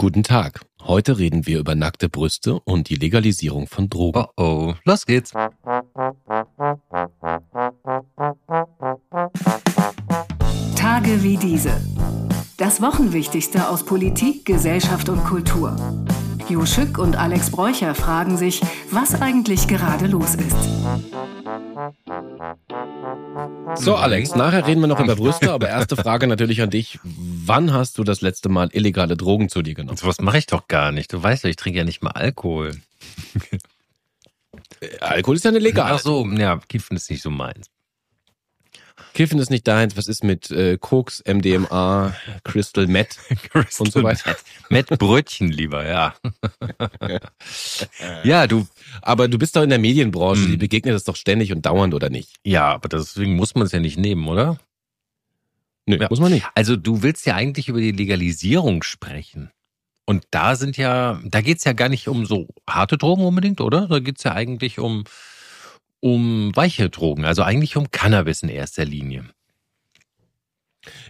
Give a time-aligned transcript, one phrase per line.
[0.00, 0.62] Guten Tag.
[0.80, 4.24] Heute reden wir über nackte Brüste und die Legalisierung von Drogen.
[4.38, 5.32] Oh oh, los geht's.
[10.74, 11.78] Tage wie diese.
[12.56, 15.76] Das Wochenwichtigste aus Politik, Gesellschaft und Kultur.
[16.48, 20.56] Jo Schück und Alex Bräucher fragen sich, was eigentlich gerade los ist.
[23.74, 26.98] So, Alex, nachher reden wir noch über Brüste, aber erste Frage natürlich an dich.
[27.50, 29.96] Wann hast du das letzte Mal illegale Drogen zu dir genommen?
[29.96, 31.12] So was mache ich doch gar nicht.
[31.12, 32.80] Du weißt ja, ich trinke ja nicht mal Alkohol.
[34.80, 35.92] Äh, Alkohol ist ja eine legal.
[35.94, 37.66] Ach so, ja, Kiffen ist nicht so meins.
[39.14, 39.96] Kiffen ist nicht deins.
[39.96, 43.18] Was ist mit äh, Koks, MDMA, Crystal Meth
[43.80, 44.36] und so weiter?
[44.68, 46.14] Met Brötchen lieber, ja.
[48.22, 48.68] ja, du.
[49.02, 50.50] Aber du bist doch in der Medienbranche, Hm.
[50.52, 52.36] die begegnet das doch ständig und dauernd, oder nicht?
[52.44, 54.58] Ja, aber deswegen muss man es ja nicht nehmen, oder?
[55.90, 56.08] Nö, Ja.
[56.10, 56.46] muss man nicht.
[56.54, 59.50] Also du willst ja eigentlich über die Legalisierung sprechen.
[60.06, 63.86] Und da sind ja, da geht's ja gar nicht um so harte Drogen unbedingt, oder?
[63.86, 65.04] Da geht's ja eigentlich um,
[66.00, 69.24] um weiche Drogen, also eigentlich um Cannabis in erster Linie.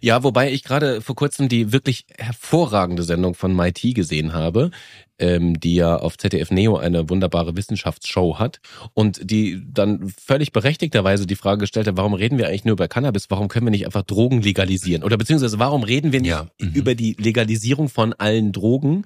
[0.00, 4.70] Ja, wobei ich gerade vor kurzem die wirklich hervorragende Sendung von MIT gesehen habe,
[5.18, 8.60] ähm, die ja auf ZDF Neo eine wunderbare Wissenschaftsshow hat
[8.94, 12.88] und die dann völlig berechtigterweise die Frage gestellt hat, warum reden wir eigentlich nur über
[12.88, 15.04] Cannabis, warum können wir nicht einfach Drogen legalisieren?
[15.04, 16.72] Oder beziehungsweise warum reden wir nicht Ja, mhm.
[16.72, 19.04] über die Legalisierung von allen Drogen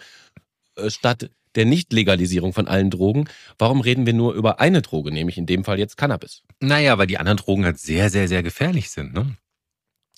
[0.77, 3.29] äh, statt der Nicht-Legalisierung von allen Drogen?
[3.59, 6.43] Warum reden wir nur über eine Droge, nämlich in dem Fall jetzt Cannabis?
[6.61, 9.37] Naja, weil die anderen Drogen halt sehr, sehr, sehr gefährlich sind, ne?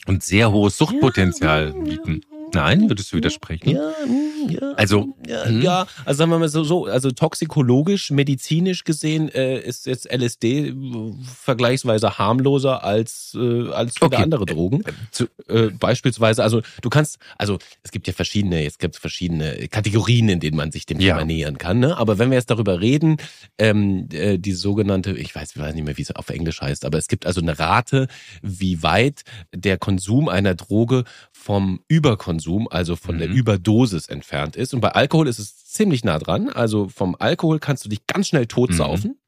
[0.07, 2.21] Und sehr hohes Suchtpotenzial bieten.
[2.53, 3.71] Nein, würdest du widersprechen?
[3.71, 3.93] Ja,
[4.49, 4.73] ja.
[4.77, 5.63] Also, ja, hm.
[5.63, 10.75] ja, also sagen wir mal so, so also toxikologisch, medizinisch gesehen äh, ist jetzt LSD
[11.23, 14.23] vergleichsweise harmloser als äh, als viele Okay.
[14.23, 14.85] andere Drogen.
[15.11, 20.29] Zu, Äh, beispielsweise, also du kannst, also es gibt ja verschiedene, es gibt verschiedene Kategorien,
[20.29, 20.99] in denen man sich dem.
[20.99, 21.79] Thema nähern kann.
[21.79, 21.97] Ne?
[21.97, 23.17] Aber wenn wir jetzt darüber reden,
[23.59, 26.85] ähm, äh, die sogenannte, ich weiß, ich weiß nicht mehr, wie es auf Englisch heißt,
[26.85, 28.09] aber es gibt also eine Rate,
[28.43, 29.23] wie weit
[29.55, 32.36] der Konsum einer Droge vom Überkonsum,
[32.71, 33.35] also von der Mhm.
[33.37, 34.75] Überdosis entfernt ist.
[34.75, 36.49] Und bei Alkohol ist es ziemlich nah dran.
[36.49, 39.19] Also vom Alkohol kannst du dich ganz schnell totsaufen.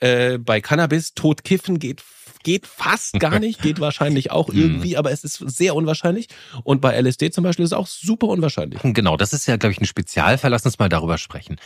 [0.00, 2.02] Äh, bei Cannabis totkiffen geht
[2.42, 4.58] geht fast gar nicht, geht wahrscheinlich auch Mhm.
[4.58, 6.28] irgendwie, aber es ist sehr unwahrscheinlich.
[6.64, 8.80] Und bei LSD zum Beispiel ist es auch super unwahrscheinlich.
[8.82, 10.50] Genau, das ist ja, glaube ich, ein Spezialfall.
[10.50, 11.56] Lass uns mal darüber sprechen.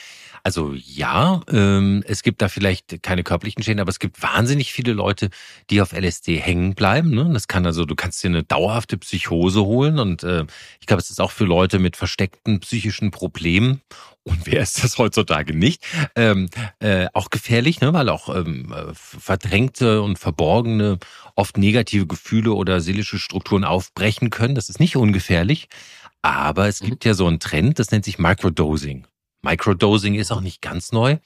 [0.47, 4.93] Also ja, ähm, es gibt da vielleicht keine körperlichen Schäden, aber es gibt wahnsinnig viele
[4.93, 5.31] Leute,
[5.71, 7.15] die auf LSD hängen bleiben.
[7.15, 7.31] Ne?
[7.32, 10.44] Das kann also, du kannst dir eine dauerhafte Psychose holen und äh,
[10.81, 13.81] ich glaube, es ist auch für Leute mit versteckten psychischen Problemen
[14.25, 15.82] und wer ist das heutzutage nicht?
[16.15, 17.94] Ähm, äh, auch gefährlich, ne?
[17.94, 20.99] weil auch ähm, äh, verdrängte und verborgene,
[21.37, 24.55] oft negative Gefühle oder seelische Strukturen aufbrechen können.
[24.55, 25.69] Das ist nicht ungefährlich.
[26.22, 26.87] Aber es Mhm.
[26.91, 29.06] gibt ja so einen Trend, das nennt sich Microdosing.
[29.44, 31.19] Microdosing ist auch nicht ganz neu.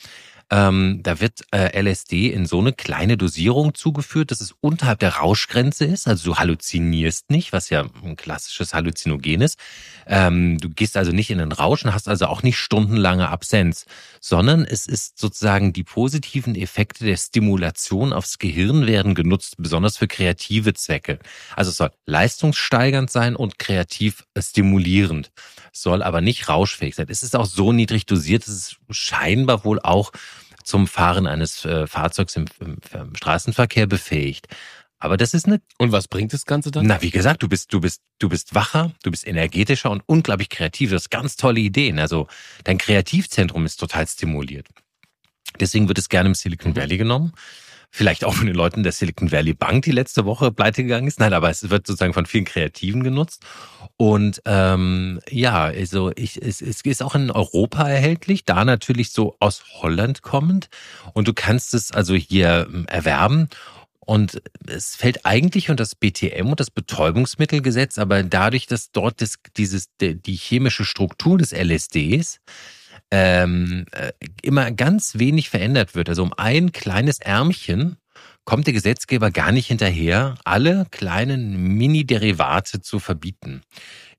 [0.50, 5.16] Ähm, da wird äh, LSD in so eine kleine Dosierung zugeführt, dass es unterhalb der
[5.16, 6.09] Rauschgrenze ist.
[6.09, 9.58] Also du halluzinierst nicht, was ja ein klassisches Halluzinogen ist.
[10.06, 13.84] Ähm, du gehst also nicht in den Rausch und hast also auch nicht stundenlange Absenz,
[14.20, 20.08] sondern es ist sozusagen die positiven Effekte der Stimulation aufs Gehirn werden genutzt, besonders für
[20.08, 21.19] kreative Zwecke.
[21.56, 25.31] Also es soll leistungssteigernd sein und kreativ äh, stimulierend,
[25.72, 27.06] soll aber nicht rauschfähig sein.
[27.10, 30.12] Es ist auch so niedrig dosiert, dass es scheinbar wohl auch
[30.69, 34.47] zum Fahren eines äh, Fahrzeugs im, im, im Straßenverkehr befähigt.
[35.01, 36.87] Aber das ist eine Und was bringt das Ganze dann?
[36.87, 40.49] na, wie gesagt, du bist, du bist, du bist wacher, du bist energetischer und unglaublich
[40.49, 40.91] kreativ.
[40.91, 41.99] Du hast ganz tolle Ideen.
[41.99, 42.27] Also
[42.65, 44.67] dein Kreativzentrum ist total stimuliert.
[45.61, 47.33] Deswegen wird es gerne im Silicon Valley genommen.
[47.91, 51.21] Vielleicht auch von den Leuten der Silicon Valley Bank, die letzte Woche pleite gegangen ist.
[51.21, 53.44] Nein, aber es wird sozusagen von vielen Kreativen genutzt.
[53.97, 59.37] Und ähm, ja, also ich, es, es ist auch in Europa erhältlich, da natürlich so
[59.41, 60.69] aus Holland kommend.
[61.15, 63.49] Und du kannst es also hier ähm, erwerben.
[64.00, 69.34] Und es fällt eigentlich unter das BTM und das Betäubungsmittelgesetz, aber dadurch, dass dort das,
[69.59, 72.41] dieses, die die chemische Struktur des LSDs
[73.10, 74.12] ähm, äh,
[74.43, 77.96] immer ganz wenig verändert wird, also um ein kleines Ärmchen
[78.44, 83.60] kommt der Gesetzgeber gar nicht hinterher, alle kleinen Mini-Derivate zu verbieten.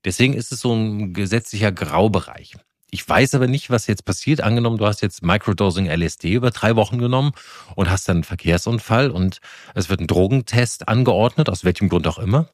[0.04, 2.54] Deswegen ist es so ein gesetzlicher Graubereich.
[2.92, 4.40] Ich weiß aber nicht, was jetzt passiert.
[4.40, 7.32] Angenommen, du hast jetzt Microdosing LSD über drei Wochen genommen
[7.76, 9.40] und hast dann einen Verkehrsunfall und
[9.74, 12.48] es wird ein Drogentest angeordnet, aus welchem Grund auch immer.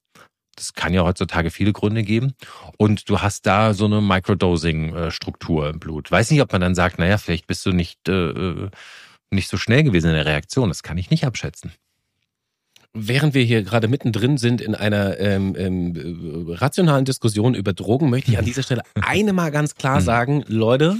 [0.56, 2.34] Das kann ja heutzutage viele Gründe geben.
[2.78, 6.10] Und du hast da so eine Microdosing-Struktur im Blut.
[6.10, 8.68] Weiß nicht, ob man dann sagt, naja, vielleicht bist du nicht, äh,
[9.30, 10.68] nicht so schnell gewesen in der Reaktion.
[10.68, 11.72] Das kann ich nicht abschätzen.
[12.98, 18.08] Während wir hier gerade mittendrin sind in einer ähm, ähm, äh, rationalen Diskussion über Drogen,
[18.08, 20.96] möchte ich an dieser Stelle eine mal ganz klar sagen, Leute,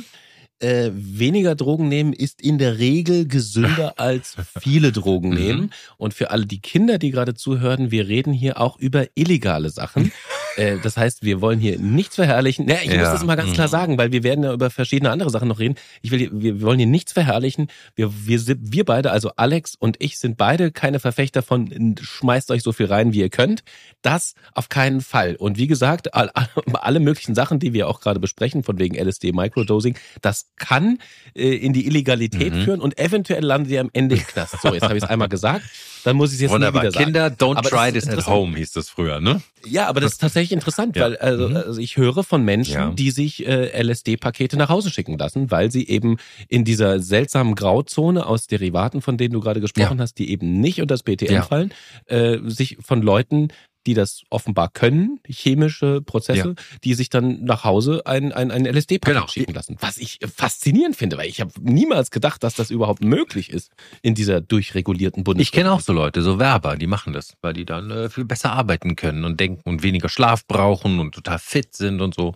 [0.60, 5.34] äh, weniger Drogen nehmen ist in der Regel gesünder als viele Drogen Mhm.
[5.34, 5.70] nehmen.
[5.96, 10.12] Und für alle die Kinder, die gerade zuhören, wir reden hier auch über illegale Sachen.
[10.56, 12.68] äh, das heißt, wir wollen hier nichts verherrlichen.
[12.68, 13.12] Ja, ich muss Ja.
[13.12, 13.70] das mal ganz klar Mhm.
[13.70, 15.76] sagen, weil wir werden ja über verschiedene andere Sachen noch reden.
[16.02, 17.68] Ich will, wir wollen hier nichts verherrlichen.
[17.94, 22.50] Wir, wir, sind- wir beide, also Alex und ich, sind beide keine Verfechter von schmeißt
[22.50, 23.62] euch so viel rein, wie ihr könnt.
[24.02, 25.36] Das auf keinen Fall.
[25.36, 26.30] Und wie gesagt, all,
[26.72, 30.98] alle möglichen Sachen, die wir auch gerade besprechen, von wegen LSD, Microdosing, das kann
[31.34, 32.62] äh, in die Illegalität Mhm.
[32.62, 34.60] führen und eventuell landet ihr am Ende im Knast.
[34.62, 35.62] So, jetzt habe ich es einmal gesagt,
[36.06, 36.82] dann muss ich es jetzt Wunderbar.
[36.82, 37.04] wieder sagen.
[37.06, 39.42] Kinder, don't Aber try this at home, hieß das früher, ne?
[39.64, 41.02] Ja, aber das ist tatsächlich interessant, Ja.
[41.02, 41.56] weil also, Mhm.
[41.56, 42.90] also ich höre von Menschen, Ja.
[42.90, 46.18] die sich äh, LSD-Pakete nach Hause schicken lassen, weil sie eben
[46.48, 50.80] in dieser seltsamen Grauzone aus Derivaten, von denen du gerade gesprochen hast, die eben nicht
[50.80, 51.42] unter das BTM Ja.
[51.42, 51.72] fallen,
[52.06, 53.48] äh, sich von Leuten
[53.86, 56.54] die das offenbar können, chemische Prozesse,
[56.84, 59.26] die sich dann nach Hause ein, ein, ein LSD-Paket Genau.
[59.28, 59.76] schicken lassen.
[59.80, 63.70] Was ich faszinierend finde, weil ich habe niemals gedacht, dass das überhaupt möglich ist
[64.02, 65.52] in dieser durchregulierten Ich Bundesrepublik.
[65.64, 68.52] kenne auch so Leute, so Werber, die machen das, weil die dann äh, viel besser
[68.52, 72.34] arbeiten können und denken und weniger Schlaf brauchen und total fit sind und so.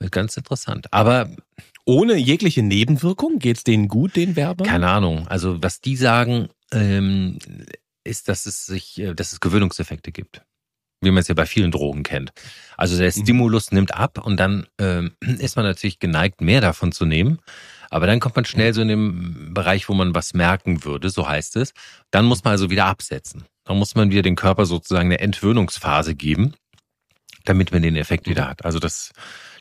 [0.00, 0.92] Äh, Ganz interessant.
[0.92, 1.30] Aber
[1.84, 4.66] Ohne jegliche Nebenwirkung geht's denen gut, den Werbern?
[4.66, 5.28] keine Ahnung.
[5.28, 7.38] Also was die sagen, ähm,
[8.02, 10.42] ist, dass es sich, äh, dass es Gewöhnungseffekte gibt.
[11.06, 12.32] Wie man es ja bei vielen Drogen kennt.
[12.76, 13.22] Also der Mhm.
[13.22, 17.38] Stimulus nimmt ab und dann ähm, ist man natürlich geneigt, mehr davon zu nehmen.
[17.88, 21.28] Aber dann kommt man schnell so in den Bereich, wo man was merken würde, so
[21.28, 21.72] heißt es.
[22.10, 23.44] Dann muss man also wieder absetzen.
[23.64, 26.54] Dann muss man wieder den Körper sozusagen eine Entwöhnungsphase geben,
[27.44, 28.64] damit man den Effekt wieder hat.
[28.64, 29.12] Also das,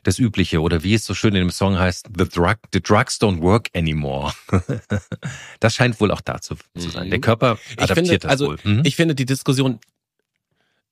[0.04, 0.62] das Übliche.
[0.62, 3.70] Oder wie es so schön in dem Song heißt, the, drug, the drugs don't work
[3.76, 4.34] anymore.
[5.60, 7.08] das scheint wohl auch da zu, sein.
[7.08, 7.10] Mhm.
[7.12, 8.58] Der Körper Ich adaptiert finde, das also wohl.
[8.64, 8.82] Mhm.
[8.84, 9.80] ich finde die Diskussion,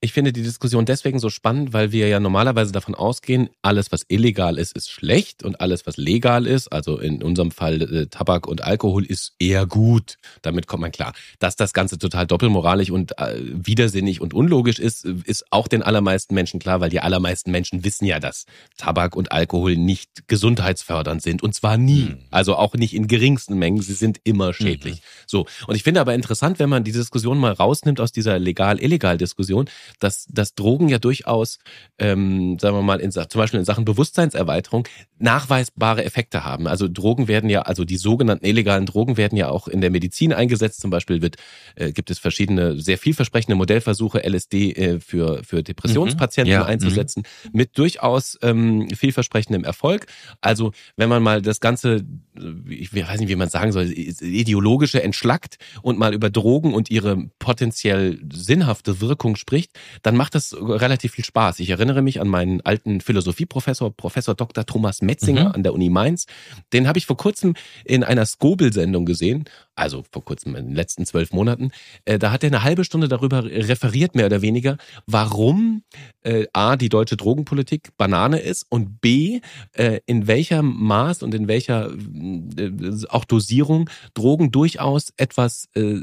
[0.04, 4.04] ich finde die Diskussion deswegen so spannend, weil wir ja normalerweise davon ausgehen, alles was
[4.10, 8.46] illegal ist, ist schlecht und alles was legal ist, also in unserem Fall äh, Tabak
[8.46, 10.18] und Alkohol, ist eher gut.
[10.42, 11.14] Damit kommt man klar.
[11.40, 16.36] Dass das Ganze total doppelmoralisch und äh, widersinnig und unlogisch ist, ist auch den allermeisten
[16.36, 18.46] Menschen klar, weil die allermeisten Menschen wissen ja, dass
[18.76, 22.10] Tabak und Alkohol nicht gesundheitsfördernd sind und zwar nie.
[22.10, 22.18] Mhm.
[22.30, 23.82] Also auch nicht in geringsten Mengen.
[23.82, 25.02] Sie sind immer schädlich.
[25.28, 25.46] So.
[25.66, 30.26] Und ich finde aber interessant, wenn man die Diskussion mal rausnimmt aus dieser legal-illegal-Diskussion, dass,
[30.30, 31.60] dass Drogen ja durchaus,
[32.00, 34.88] ähm, sagen wir mal, in, zum Beispiel in Sachen Bewusstseinserweiterung
[35.20, 36.68] nachweisbare Effekte haben.
[36.68, 40.34] Also Drogen werden ja, also die sogenannten illegalen Drogen werden ja auch in der Medizin
[40.34, 40.82] eingesetzt.
[40.82, 41.38] Zum Beispiel wird,
[41.76, 46.54] äh, gibt es verschiedene sehr vielversprechende Modellversuche, LSD äh, für, für Depressionspatienten Mhm.
[46.54, 50.08] Ja, einzusetzen, mit durchaus ähm, vielversprechendem Erfolg.
[50.42, 52.06] Also wenn man mal das Ganze,
[52.38, 56.92] äh, ich weiß nicht, wie man sagen soll, ideologische entschlackt und mal über Drogen und
[56.92, 61.60] ihre potenziell sinnhafte Wirkung spricht, dann macht das relativ viel Spaß.
[61.60, 64.66] Ich erinnere mich an meinen alten Philosophieprofessor, Professor Dr.
[64.66, 65.52] Thomas Metzinger Mhm.
[65.56, 66.26] an der Uni Mainz.
[66.74, 67.54] Den habe ich vor kurzem
[67.86, 69.46] in einer Skobel-Sendung gesehen,
[69.76, 71.72] also vor kurzem in den letzten zwölf Monaten.
[72.06, 75.84] Äh, da hat er eine halbe Stunde darüber referiert, mehr oder weniger, warum
[76.22, 79.42] äh, A, die deutsche Drogenpolitik Banane ist und B,
[79.74, 82.72] äh, in welcher Maß und in welcher äh,
[83.10, 86.00] auch Dosierung Drogen durchaus etwas äh,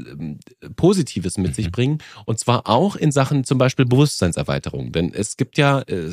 [0.75, 1.99] Positives mit sich bringen.
[2.25, 4.91] Und zwar auch in Sachen zum Beispiel Bewusstseinserweiterung.
[4.91, 6.09] Denn es gibt ja, äh,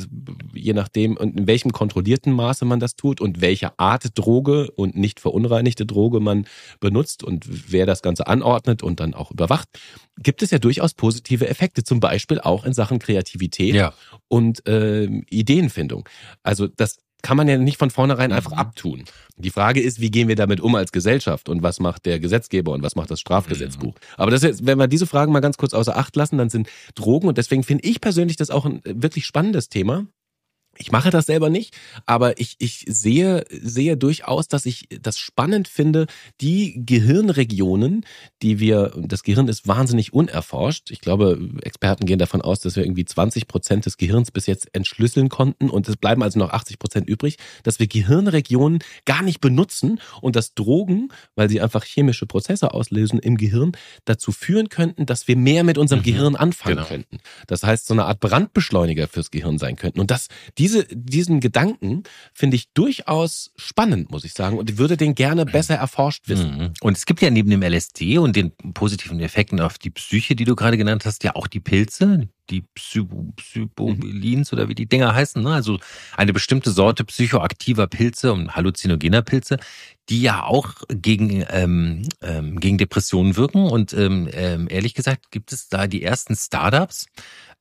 [0.53, 4.95] je nachdem, und in welchem kontrollierten Maße man das tut und welche Art Droge und
[4.95, 6.45] nicht verunreinigte Droge man
[6.79, 9.67] benutzt und wer das Ganze anordnet und dann auch überwacht,
[10.17, 13.93] gibt es ja durchaus positive Effekte, zum Beispiel auch in Sachen Kreativität ja.
[14.27, 16.07] und ähm, Ideenfindung.
[16.43, 18.57] Also das kann man ja nicht von vornherein einfach Mhm.
[18.57, 19.03] abtun.
[19.35, 22.71] Die Frage ist, wie gehen wir damit um als Gesellschaft und was macht der Gesetzgeber
[22.71, 23.93] und was macht das Strafgesetzbuch?
[23.93, 24.13] Mhm.
[24.17, 26.69] Aber das ist, wenn wir diese Fragen mal ganz kurz außer Acht lassen, dann sind
[26.95, 30.05] Drogen und deswegen finde ich persönlich das auch ein äh, wirklich spannendes Thema.
[30.81, 35.67] Ich mache das selber nicht, aber ich, ich sehe, sehe durchaus, dass ich das spannend
[35.67, 36.07] finde,
[36.39, 38.05] die Gehirnregionen,
[38.41, 40.89] die wir, das Gehirn ist wahnsinnig unerforscht.
[40.91, 44.73] Ich glaube, Experten gehen davon aus, dass wir irgendwie 20 Prozent des Gehirns bis jetzt
[44.73, 49.41] entschlüsseln konnten und es bleiben also noch 80 Prozent übrig, dass wir Gehirnregionen gar nicht
[49.41, 53.73] benutzen und dass Drogen, weil sie einfach chemische Prozesse auslösen im Gehirn,
[54.05, 56.05] dazu führen könnten, dass wir mehr mit unserem Mhm.
[56.05, 56.87] Gehirn anfangen Genau.
[56.87, 57.17] könnten.
[57.47, 59.99] Das heißt, so eine Art Brandbeschleuniger fürs Gehirn sein könnten.
[59.99, 64.97] Und das, diese diese, diesen Gedanken finde ich durchaus spannend, muss ich sagen, und würde
[64.97, 66.57] den gerne besser erforscht wissen.
[66.57, 66.73] Mhm.
[66.81, 70.45] Und es gibt ja neben dem LSD und den positiven Effekten auf die Psyche, die
[70.45, 75.13] du gerade genannt hast, ja auch die Pilze, die Psybo, Psybobilins oder wie die Dinger
[75.13, 75.53] heißen, ne?
[75.53, 75.79] also
[76.15, 79.57] eine bestimmte Sorte psychoaktiver Pilze und halluzinogener Pilze,
[80.09, 83.65] die ja auch gegen, ähm, ähm, gegen Depressionen wirken.
[83.65, 87.05] Und ähm, ähm, ehrlich gesagt gibt es da die ersten Startups,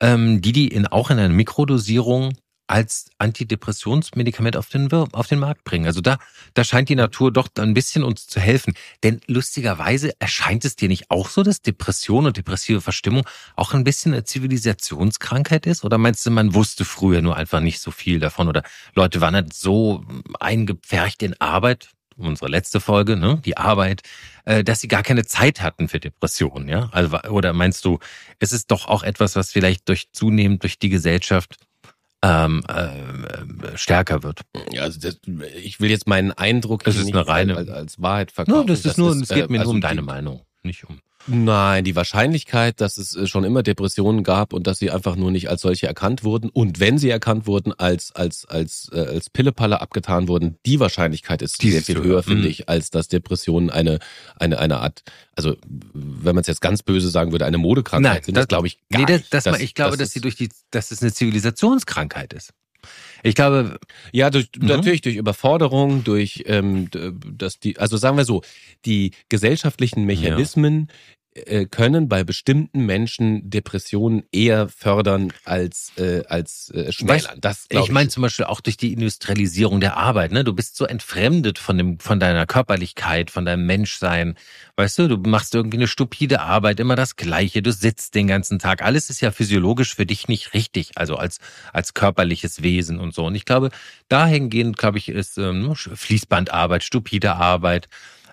[0.00, 2.32] ähm, die die in, auch in einer Mikrodosierung
[2.68, 5.86] als Antidepressionsmedikament auf den, auf den Markt bringen.
[5.86, 6.18] Also da,
[6.54, 8.74] da scheint die Natur doch ein bisschen uns zu helfen.
[9.02, 13.84] Denn lustigerweise erscheint es dir nicht auch so, dass Depression und depressive Verstimmung auch ein
[13.84, 15.82] bisschen eine Zivilisationskrankheit ist?
[15.84, 18.48] Oder meinst du, man wusste früher nur einfach nicht so viel davon?
[18.48, 18.62] Oder
[18.94, 20.04] Leute waren halt so
[20.38, 24.02] eingepfercht in Arbeit, unsere letzte Folge, ne, die Arbeit,
[24.44, 26.88] äh, dass sie gar keine Zeit hatten für Depressionen, ja?
[26.92, 27.98] Also, oder meinst du,
[28.40, 31.56] es ist doch auch etwas, was vielleicht durch zunehmend durch die Gesellschaft
[32.22, 34.40] ähm, äh, stärker wird.
[34.72, 35.18] Ja, also das,
[35.62, 38.58] ich will jetzt meinen Eindruck das ist nicht eine reine, als, als Wahrheit verkaufen.
[38.60, 40.84] No, das ist das nur, es geht mir also nur um die- deine Meinung, nicht
[40.88, 41.00] um.
[41.30, 45.30] Nein, die Wahrscheinlichkeit, dass es äh, schon immer Depressionen gab und dass sie einfach nur
[45.30, 49.28] nicht als solche erkannt wurden und wenn sie erkannt wurden, als als als äh, als
[49.28, 52.22] Pillepalle abgetan wurden, die Wahrscheinlichkeit ist Die sehr viel höher.
[52.22, 52.48] finde Mhm.
[52.50, 53.98] ich, als dass Depressionen eine
[54.36, 55.02] eine eine Art,
[55.36, 55.56] also
[55.92, 58.36] wenn man es jetzt ganz böse sagen würde, eine Modekrankheit sind.
[58.36, 59.34] Das, glaube ich gar nee, das, nicht.
[59.34, 62.52] das, Das- ich glaube, das dass sie durch die, dass es eine Zivilisationskrankheit ist.
[63.24, 63.78] Ich glaube,
[64.12, 64.68] Ja, durch, Mhm.
[64.68, 66.88] natürlich durch Überforderung, durch ähm,
[67.36, 68.42] dass die, also sagen wir so,
[68.86, 70.88] die gesellschaftlichen Mechanismen
[71.46, 77.40] äh, können bei bestimmten Menschen Depressionen eher fördern als äh, als äh, schmälern.
[77.40, 80.32] Das glaub ich meine zum Beispiel auch durch die Industrialisierung der Arbeit.
[80.32, 80.44] Ne?
[80.44, 84.36] Du bist so entfremdet von dem, von deiner Körperlichkeit, von deinem Menschsein.
[84.76, 87.62] Weißt du, du machst irgendwie eine stupide Arbeit, immer das Gleiche.
[87.62, 88.82] Du sitzt den ganzen Tag.
[88.82, 91.38] Alles ist ja physiologisch für dich nicht richtig, also als
[91.72, 93.26] als körperliches Wesen und so.
[93.26, 93.70] Und ich glaube,
[94.08, 97.88] dahingehend, glaube ich, ist ähm, Fließbandarbeit, stupide Arbeit.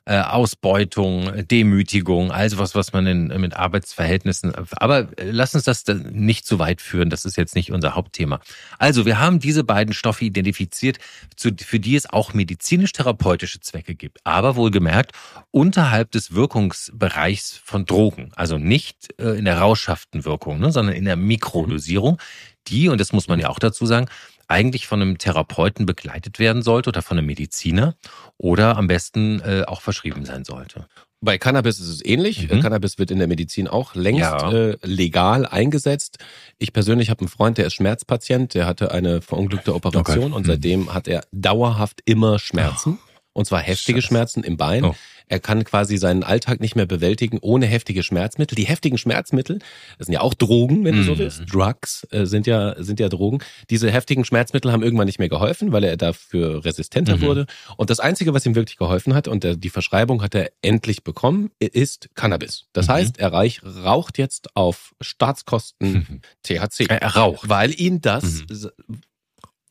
[0.05, 4.53] Äh, Ausbeutung, Demütigung, also was, was man in, mit Arbeitsverhältnissen.
[4.71, 7.09] Aber äh, lass uns das nicht zu weit führen.
[7.09, 8.39] Das ist jetzt nicht unser Hauptthema.
[8.77, 10.99] Also wir haben diese beiden Stoffe identifiziert,
[11.35, 14.19] zu, für die es auch medizinisch-therapeutische Zwecke gibt.
[14.23, 15.11] Aber wohlgemerkt
[15.49, 18.31] unterhalb des Wirkungsbereichs von Drogen.
[18.35, 22.19] Also nicht äh, in der rauschhaften Wirkung, ne, sondern in der Mikrodosierung,
[22.67, 24.07] die, und das muss man ja auch dazu sagen,
[24.47, 27.95] eigentlich von einem Therapeuten begleitet werden sollte oder von einem Mediziner
[28.37, 30.87] oder am besten äh, auch verschrieben sein sollte.
[31.21, 32.51] Bei Cannabis ist es ähnlich.
[32.51, 32.61] Mhm.
[32.61, 34.51] Cannabis wird in der Medizin auch längst Ja.
[34.51, 36.19] äh, legal eingesetzt.
[36.59, 40.33] Ich persönlich habe einen Freund, der ist Schmerzpatient, der hatte eine verunglückte Operation Okay.
[40.35, 40.51] und Mhm.
[40.51, 42.99] seitdem hat er dauerhaft immer Schmerzen.
[43.33, 44.07] Und zwar heftige Scheiße.
[44.09, 44.83] Schmerzen im Bein.
[44.85, 44.95] Oh.
[45.27, 48.55] Er kann quasi seinen Alltag nicht mehr bewältigen ohne heftige Schmerzmittel.
[48.55, 49.59] Die heftigen Schmerzmittel,
[49.97, 51.19] das sind ja auch Drogen, wenn du so Mhm.
[51.19, 51.43] willst.
[51.51, 53.39] Drugs äh, sind ja sind ja Drogen.
[53.69, 57.21] Diese heftigen Schmerzmittel haben irgendwann nicht mehr geholfen, weil er dafür resistenter Mhm.
[57.21, 57.45] wurde.
[57.77, 61.03] Und das Einzige, was ihm wirklich geholfen hat, und der, die Verschreibung hat er endlich
[61.03, 62.65] bekommen, ist Cannabis.
[62.73, 62.91] Das Mhm.
[62.93, 66.85] heißt, er reich, raucht jetzt auf Staatskosten THC.
[66.89, 67.49] Er, raucht.
[67.49, 68.69] Weil ihn das, äh,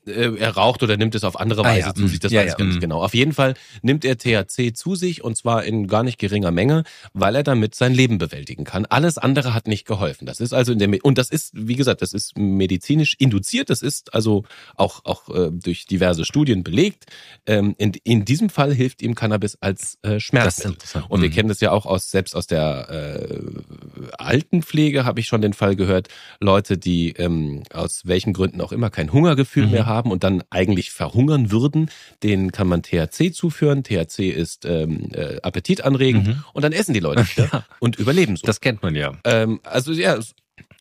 [0.06, 1.94] er raucht oder nimmt es auf andere Ah, Weise ja.
[1.94, 2.52] zu sich, das Ja, weiß ja.
[2.52, 2.80] ich gar nicht Mhm.
[2.80, 3.02] genau.
[3.02, 6.84] Auf jeden Fall nimmt er THC zu sich und zwar in gar nicht geringer Menge,
[7.12, 8.86] weil er damit sein Leben bewältigen kann.
[8.86, 10.26] Alles andere hat nicht geholfen.
[10.26, 13.70] Das ist also in der, Me- und das ist, wie gesagt, das ist medizinisch induziert,
[13.70, 14.44] das ist also
[14.76, 17.06] auch, auch äh, durch diverse Studien belegt.
[17.46, 20.76] Ähm, in, in diesem Fall hilft ihm Cannabis als äh, Schmerzmittel.
[21.08, 21.32] Und wir Mhm.
[21.34, 25.76] kennen das ja auch aus selbst aus der äh, Altenpflege habe ich schon den Fall
[25.76, 26.08] gehört,
[26.40, 29.70] Leute, die ähm, aus welchen Gründen auch immer kein Hungergefühl Mhm.
[29.72, 31.90] mehr haben und dann eigentlich verhungern würden,
[32.22, 33.82] denen kann man THC zuführen.
[33.84, 36.44] THC ist ähm, äh, appetitanregend Mhm.
[36.52, 37.64] und dann essen die Leute Ja.
[37.80, 38.46] und überleben so.
[38.46, 39.12] Das kennt man ja.
[39.24, 40.18] ähm, also ja,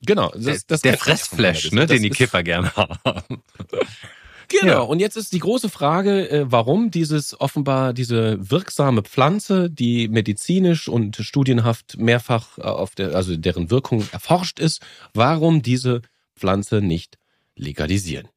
[0.06, 0.32] genau.
[0.36, 2.98] Das, das der Fressflash, ne, den die Kiffer gerne haben.
[4.50, 4.68] Genau.
[4.74, 4.80] Ja.
[4.82, 10.88] Und jetzt ist die große Frage, äh, warum dieses offenbar diese wirksame Pflanze, die medizinisch
[10.88, 14.82] und studienhaft mehrfach äh, auf der, also deren Wirkung erforscht ist,
[15.14, 16.02] warum diese
[16.36, 17.18] Pflanze nicht
[17.56, 18.28] legalisieren?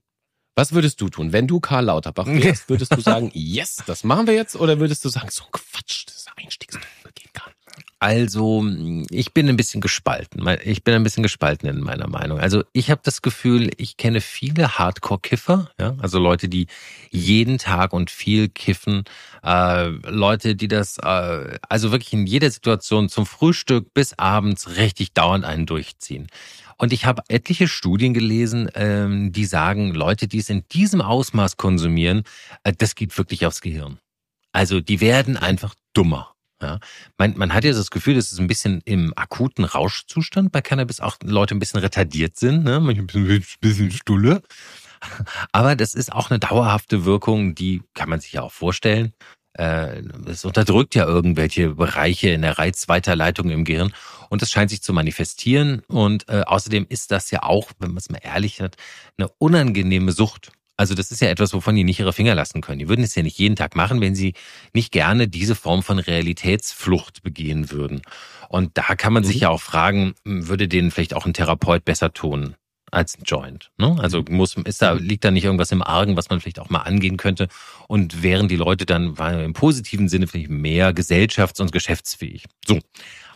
[0.59, 2.71] Was würdest du tun, wenn du Karl Lauterbach wärst?
[2.71, 4.57] Würdest du sagen, yes, das machen wir jetzt?
[4.57, 7.56] Oder würdest du sagen, so ein Quatsch, das ist Einstiegsdroge, geht gar nicht.
[7.99, 8.63] Also,
[9.09, 10.47] ich bin ein bisschen gespalten.
[10.65, 12.39] Ich bin ein bisschen gespalten in meiner Meinung.
[12.39, 16.67] Also, ich habe das Gefühl, ich kenne viele Hardcore-Kiffer, ja, also Leute, die
[17.11, 19.05] jeden Tag und viel kiffen,
[19.43, 25.15] äh, Leute, die das, äh, also wirklich in jeder Situation zum Frühstück bis abends richtig
[25.15, 26.27] dauernd einen durchziehen.
[26.77, 31.57] Und ich habe etliche Studien gelesen, ähm, die sagen, Leute, die es in diesem Ausmaß
[31.57, 32.25] konsumieren,
[32.63, 33.99] äh, das geht wirklich aufs Gehirn.
[34.53, 36.36] Also die werden einfach dummer.
[36.63, 36.79] Ja,
[37.19, 41.01] man, man hat ja das Gefühl, dass es ein bisschen im akuten Rauschzustand bei Cannabis
[41.01, 42.81] auch Leute ein bisschen retardiert sind, ne?
[42.81, 44.43] manche ein bisschen, bisschen Stulle.
[45.53, 49.13] Aber das ist auch eine dauerhafte Wirkung, die kann man sich ja auch vorstellen.
[49.53, 53.93] Äh, es unterdrückt ja irgendwelche Bereiche in der Reizweiterleitung im Gehirn
[54.29, 55.83] und das scheint sich zu manifestieren.
[55.89, 58.77] Und äh, außerdem ist das ja auch, wenn man es mal ehrlich hat,
[59.19, 60.53] eine unangenehme Sucht.
[60.77, 62.79] Also das ist ja etwas, wovon die nicht ihre Finger lassen können.
[62.79, 64.35] Die würden es ja nicht jeden Tag machen, wenn sie
[64.75, 68.03] nicht gerne diese Form von Realitätsflucht begehen würden.
[68.49, 69.27] Und da kann man mhm.
[69.27, 72.55] sich ja auch fragen, würde denen vielleicht auch ein Therapeut besser tun?
[72.93, 73.71] als ein Joint.
[73.79, 73.97] Ne?
[73.99, 74.37] Also mhm.
[74.37, 77.17] muss, ist da, liegt da nicht irgendwas im Argen, was man vielleicht auch mal angehen
[77.17, 77.49] könnte?
[77.89, 82.45] Und wären die Leute dann im positiven Sinne vielleicht mehr gesellschafts- und geschäftsfähig?
[82.67, 82.79] So.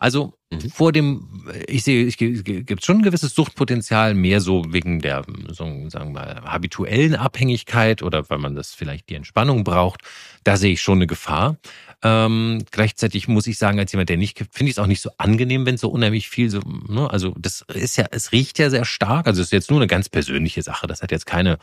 [0.01, 0.71] Also mhm.
[0.71, 5.65] vor dem, ich sehe, ich gibt schon ein gewisses Suchtpotenzial, mehr so wegen der, so,
[5.91, 10.01] sagen wir mal, habituellen Abhängigkeit oder weil man das vielleicht die Entspannung braucht.
[10.43, 11.59] Da sehe ich schon eine Gefahr.
[12.03, 15.03] Ähm, gleichzeitig muss ich sagen, als jemand, der nicht kifft, finde ich es auch nicht
[15.03, 18.71] so angenehm, wenn so unheimlich viel so, ne, also das ist ja, es riecht ja
[18.71, 19.27] sehr stark.
[19.27, 20.87] Also es ist jetzt nur eine ganz persönliche Sache.
[20.87, 21.59] Das hat jetzt keine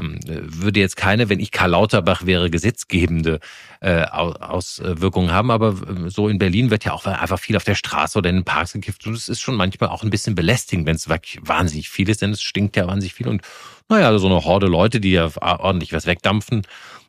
[0.00, 3.40] würde jetzt keine, wenn ich Karl Lauterbach wäre, gesetzgebende
[3.80, 5.50] äh, Auswirkungen haben.
[5.50, 8.36] Aber äh, so in Berlin wird ja auch einfach viel auf der Straße oder in
[8.36, 9.06] den Parks gekifft.
[9.06, 12.22] Und es ist schon manchmal auch ein bisschen belästigend, wenn es wirklich wahnsinnig viel ist,
[12.22, 13.28] denn es stinkt ja wahnsinnig viel.
[13.28, 13.42] Und
[13.88, 16.62] naja, so eine Horde Leute, die ja ordentlich was wegdampfen,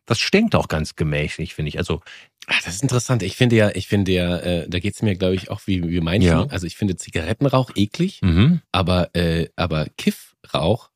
[0.05, 1.77] das stinkt auch ganz gemächlich, finde ich.
[1.77, 2.01] Also
[2.47, 3.23] Ach, das ist interessant.
[3.23, 6.01] Ich finde ja, ich finde ja, äh, da geht's mir, glaube ich, auch wie, wie
[6.01, 6.27] manchen.
[6.27, 6.45] Ja.
[6.49, 8.61] Also ich finde Zigarettenrauch eklig, mhm.
[8.71, 10.89] aber, äh, aber Kiffrauch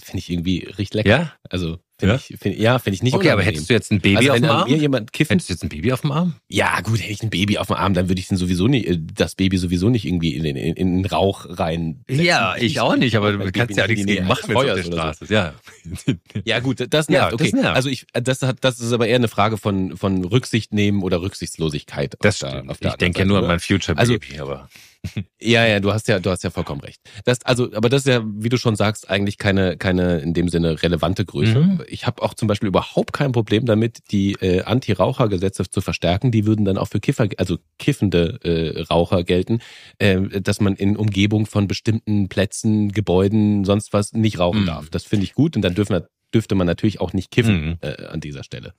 [0.00, 1.08] finde ich irgendwie richtig lecker.
[1.08, 1.32] Ja?
[1.48, 2.16] Also Find ja?
[2.16, 4.36] Ich, find, ja, finde ich nicht Okay, aber hättest du jetzt ein Baby also, auf
[4.36, 4.70] dem Arm?
[4.70, 6.36] Mir jemand kiffen, hättest du jetzt ein Baby auf dem Arm?
[6.46, 8.86] Ja, gut, hätte ich ein Baby auf dem Arm, dann würde ich den sowieso nicht,
[8.86, 12.04] äh, das Baby sowieso nicht irgendwie in den, in, in den Rauch rein.
[12.08, 15.26] Ja, ich auch nicht, aber du kannst ja nichts gegen machen, wenn auf der Straße
[15.26, 15.34] so.
[15.34, 15.54] Ja.
[16.44, 17.30] ja, gut, das nervt.
[17.30, 17.50] Ja, okay.
[17.50, 17.76] Das nervt.
[17.76, 21.20] Also ich, das hat, das ist aber eher eine Frage von, von Rücksicht nehmen oder
[21.20, 22.14] Rücksichtslosigkeit.
[22.20, 22.70] Das stimmt.
[22.80, 24.68] Da, ich denke ja nur an mein Future also Baby, also, aber.
[25.40, 27.00] Ja, ja, du hast ja, du hast ja vollkommen recht.
[27.24, 30.48] Das, also, aber das ist ja, wie du schon sagst, eigentlich keine, keine in dem
[30.48, 31.60] Sinne relevante Größe.
[31.60, 31.82] Mhm.
[31.86, 36.32] Ich habe auch zum Beispiel überhaupt kein Problem damit, die äh, Anti-Raucher-Gesetze zu verstärken.
[36.32, 39.60] Die würden dann auch für Kiffer, also kiffende äh, Raucher gelten,
[39.98, 44.66] äh, dass man in Umgebung von bestimmten Plätzen, Gebäuden, sonst was nicht rauchen mhm.
[44.66, 44.90] darf.
[44.90, 47.78] Das finde ich gut und dann dürfen wir dürfte man natürlich auch nicht kiffen mhm.
[47.80, 48.74] äh, an dieser Stelle.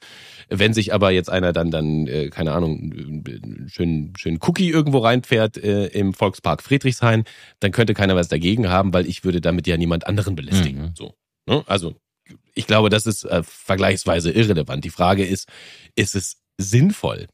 [0.49, 3.23] Wenn sich aber jetzt einer dann dann äh, keine Ahnung
[3.67, 7.23] schön schön Cookie irgendwo reinfährt äh, im Volkspark Friedrichshain,
[7.59, 10.81] dann könnte keiner was dagegen haben, weil ich würde damit ja niemand anderen belästigen.
[10.81, 10.93] Mhm.
[10.95, 11.13] So,
[11.47, 11.63] ne?
[11.67, 11.95] also
[12.53, 14.83] ich glaube, das ist äh, vergleichsweise irrelevant.
[14.83, 15.47] Die Frage ist,
[15.95, 17.27] ist es sinnvoll?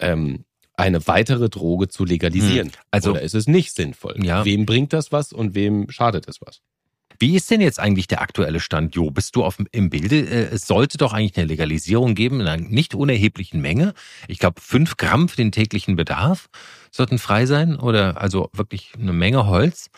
[0.00, 0.44] Ähm,
[0.78, 2.68] eine weitere Droge zu legalisieren.
[2.68, 2.74] Hm.
[2.92, 4.14] Also, Oder ist es nicht sinnvoll?
[4.24, 4.44] Ja.
[4.44, 6.60] Wem bringt das was und wem schadet es was?
[7.20, 9.10] Wie ist denn jetzt eigentlich der aktuelle Stand, Jo?
[9.10, 10.20] Bist du auf, im Bilde?
[10.20, 13.92] Äh, es sollte doch eigentlich eine Legalisierung geben in einer nicht unerheblichen Menge.
[14.28, 16.48] Ich glaube, fünf Gramm für den täglichen Bedarf
[16.92, 19.90] sollten frei sein oder also wirklich eine Menge Holz.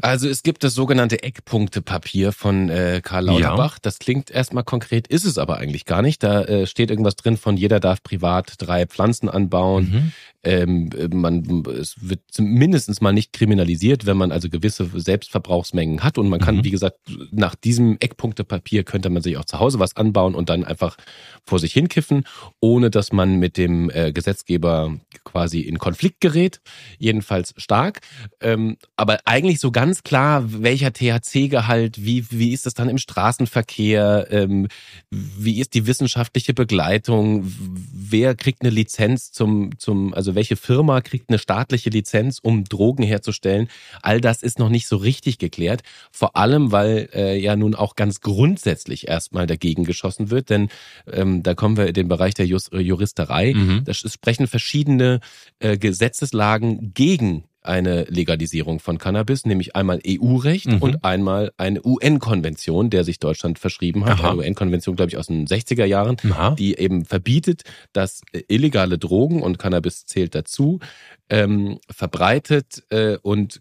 [0.00, 3.74] Also es gibt das sogenannte Eckpunktepapier von äh, Karl Lauterbach.
[3.74, 3.78] Ja.
[3.82, 6.22] Das klingt erstmal konkret, ist es aber eigentlich gar nicht.
[6.22, 9.90] Da äh, steht irgendwas drin von jeder darf privat drei Pflanzen anbauen.
[9.90, 10.12] Mhm.
[10.42, 16.16] Ähm, man, es wird mindestens mal nicht kriminalisiert, wenn man also gewisse Selbstverbrauchsmengen hat.
[16.16, 16.64] Und man kann, mhm.
[16.64, 16.98] wie gesagt,
[17.30, 20.96] nach diesem Eckpunktepapier könnte man sich auch zu Hause was anbauen und dann einfach
[21.44, 22.24] vor sich hinkiffen,
[22.60, 26.62] ohne dass man mit dem äh, Gesetzgeber quasi in Konflikt gerät.
[26.98, 28.00] Jedenfalls stark.
[28.40, 34.26] Ähm, aber eigentlich so ganz klar, welcher THC-Gehalt, wie, wie ist das dann im Straßenverkehr,
[34.30, 34.68] ähm,
[35.08, 37.50] wie ist die wissenschaftliche Begleitung,
[37.90, 43.04] wer kriegt eine Lizenz zum, zum, also welche Firma kriegt eine staatliche Lizenz, um Drogen
[43.04, 43.68] herzustellen.
[44.02, 45.80] All das ist noch nicht so richtig geklärt.
[46.12, 50.68] Vor allem, weil äh, ja nun auch ganz grundsätzlich erstmal dagegen geschossen wird, denn
[51.10, 53.54] ähm, da kommen wir in den Bereich der Just Juristerei.
[53.54, 53.84] Mhm.
[53.86, 55.20] Da sprechen verschiedene
[55.58, 60.78] äh, Gesetzeslagen gegen eine Legalisierung von Cannabis, nämlich einmal EU-Recht mhm.
[60.78, 64.20] und einmal eine UN-Konvention, der sich Deutschland verschrieben hat.
[64.20, 64.30] Aha.
[64.30, 66.54] Eine UN-Konvention, glaube ich, aus den 60er Jahren, Aha.
[66.54, 70.80] die eben verbietet, dass illegale Drogen und Cannabis zählt dazu,
[71.28, 73.60] ähm, verbreitet äh, und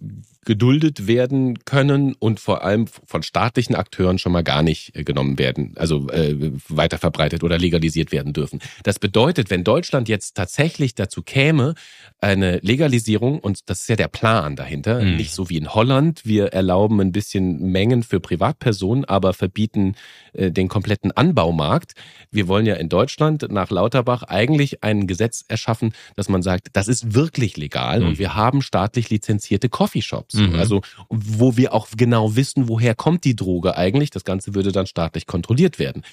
[0.49, 5.37] geduldet werden können und vor allem von staatlichen Akteuren schon mal gar nicht äh, genommen
[5.37, 8.59] werden, also äh, weiter verbreitet oder legalisiert werden dürfen.
[8.81, 11.75] Das bedeutet, wenn Deutschland jetzt tatsächlich dazu käme,
[12.19, 15.17] eine Legalisierung, und das ist ja der Plan dahinter, mhm.
[15.17, 19.93] nicht so wie in Holland, wir erlauben ein bisschen Mengen für Privatpersonen, aber verbieten
[20.33, 21.93] äh, den kompletten Anbaumarkt.
[22.31, 26.87] Wir wollen ja in Deutschland nach Lauterbach eigentlich ein Gesetz erschaffen, dass man sagt, das
[26.87, 28.07] ist wirklich legal mhm.
[28.07, 30.38] und wir haben staatlich lizenzierte Coffeeshops.
[30.39, 30.55] Mhm.
[30.55, 34.09] Also, wo wir auch genau wissen, woher kommt die Droge eigentlich.
[34.09, 36.03] Das Ganze würde dann staatlich kontrolliert werden.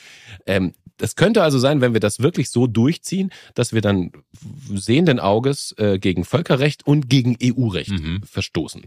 [0.46, 4.12] Ähm, es könnte also sein, wenn wir das wirklich so durchziehen, dass wir dann
[4.74, 8.22] sehenden Auges äh, gegen Völkerrecht und gegen EU-Recht Mhm.
[8.24, 8.84] verstoßen.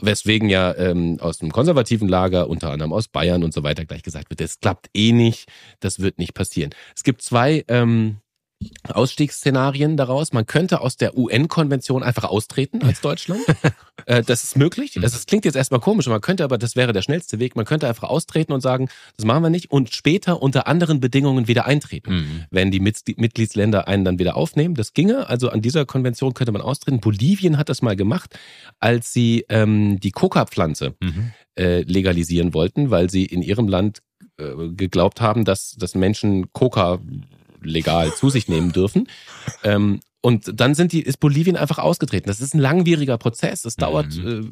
[0.00, 4.02] Weswegen ja ähm, aus dem konservativen Lager, unter anderem aus Bayern und so weiter, gleich
[4.02, 5.48] gesagt wird, das klappt eh nicht,
[5.80, 6.70] das wird nicht passieren.
[6.96, 8.16] Es gibt zwei ähm,
[8.92, 10.32] Ausstiegsszenarien daraus.
[10.32, 13.40] Man könnte aus der UN-Konvention einfach austreten als Deutschland.
[14.06, 14.92] äh, das ist möglich.
[15.00, 17.64] Das, das klingt jetzt erstmal komisch, man könnte aber, das wäre der schnellste Weg, man
[17.64, 21.66] könnte einfach austreten und sagen, das machen wir nicht und später unter anderen Bedingungen wieder
[21.66, 22.44] eintreten Mhm.
[22.50, 24.74] wenn die Mitgl- Mitgliedsländer einen dann wieder aufnehmen.
[24.74, 25.28] Das ginge.
[25.28, 27.00] Also an dieser Konvention könnte man austreten.
[27.00, 28.38] Bolivien hat das mal gemacht,
[28.78, 31.32] als sie ähm, die Coca-Pflanze Mhm.
[31.58, 34.02] äh, legalisieren wollten, weil sie in ihrem Land
[34.38, 36.98] äh, geglaubt haben, dass, dass Menschen Coca
[37.62, 39.08] legal zu sich nehmen dürfen.
[39.62, 42.28] Ähm, und dann sind die, ist Bolivien einfach ausgetreten.
[42.28, 43.64] Das ist ein langwieriger Prozess.
[43.64, 44.42] Es dauert äh,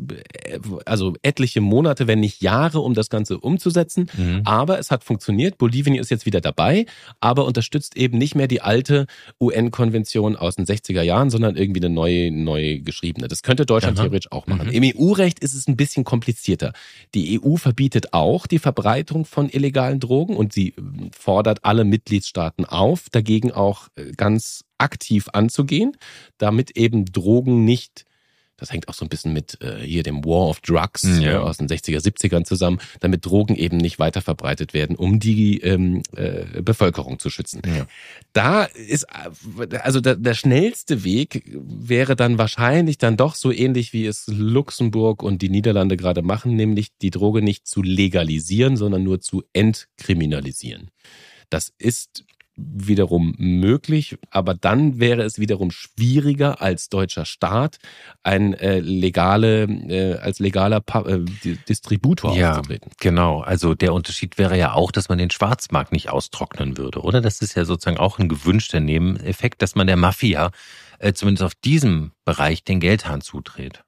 [0.86, 4.08] also etliche Monate, wenn nicht Jahre, um das Ganze umzusetzen.
[4.16, 4.42] Mhm.
[4.44, 5.58] Aber es hat funktioniert.
[5.58, 6.86] Bolivien ist jetzt wieder dabei,
[7.20, 9.06] aber unterstützt eben nicht mehr die alte
[9.40, 13.28] UN-Konvention aus den 60er Jahren, sondern irgendwie eine neue, neu geschriebene.
[13.28, 14.04] Das könnte Deutschland Aha.
[14.04, 14.68] theoretisch auch machen.
[14.68, 14.72] Mhm.
[14.72, 16.72] Im EU-Recht ist es ein bisschen komplizierter.
[17.14, 20.74] Die EU verbietet auch die Verbreitung von illegalen Drogen und sie
[21.12, 25.96] fordert alle Mitgliedstaaten auf, dagegen auch äh, ganz aktiv anzugehen,
[26.38, 28.04] damit eben Drogen nicht
[28.58, 31.32] das hängt auch so ein bisschen mit äh, hier dem War of Drugs Mhm, ja.
[31.34, 35.60] äh, aus den 60er, 70ern zusammen, damit Drogen eben nicht weiter verbreitet werden, um die
[35.60, 37.62] ähm, äh, Bevölkerung zu schützen.
[37.64, 37.86] Ja.
[38.32, 39.06] Da ist,
[39.80, 45.22] also der, der schnellste Weg wäre dann wahrscheinlich dann doch so ähnlich, wie es Luxemburg
[45.22, 50.90] und die Niederlande gerade machen, nämlich die Droge nicht zu legalisieren, sondern nur zu entkriminalisieren.
[51.48, 52.24] Das ist
[52.58, 57.78] wiederum möglich, aber dann wäre es wiederum schwieriger als deutscher Staat
[58.22, 62.50] ein äh, legale äh, als legaler pa äh, Di- Distributor Ja.
[62.50, 62.90] aufzutreten.
[63.00, 67.20] Genau, also der Unterschied wäre ja auch, dass man den Schwarzmarkt nicht austrocknen würde, oder?
[67.20, 70.50] Das ist ja sozusagen auch ein gewünschter Nebeneffekt, dass man der Mafia
[70.98, 73.84] äh, zumindest auf diesem Bereich den Geldhahn zudreht.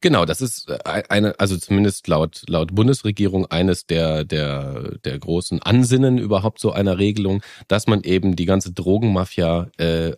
[0.00, 5.62] Genau, das ist äh, eine, also zumindest laut laut Bundesregierung eines der der der großen
[5.62, 10.12] Ansinnen überhaupt so einer Regelung, dass man eben die ganze Drogenmafia äh,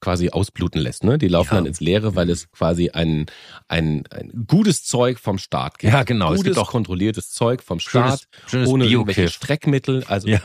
[0.00, 1.04] quasi ausbluten lässt.
[1.04, 1.18] Ne?
[1.18, 1.54] Die laufen Ja.
[1.56, 3.26] dann ins Leere, weil es quasi ein
[3.68, 5.92] ein, ein gutes Zeug vom Staat gibt.
[5.92, 6.30] Ja, genau.
[6.32, 9.28] Es Gutes gibt auch kontrolliertes Zeug vom Staat, schönes, schönes ohne irgendwelche.
[9.28, 10.04] Streckmittel.
[10.08, 10.40] Also Ja.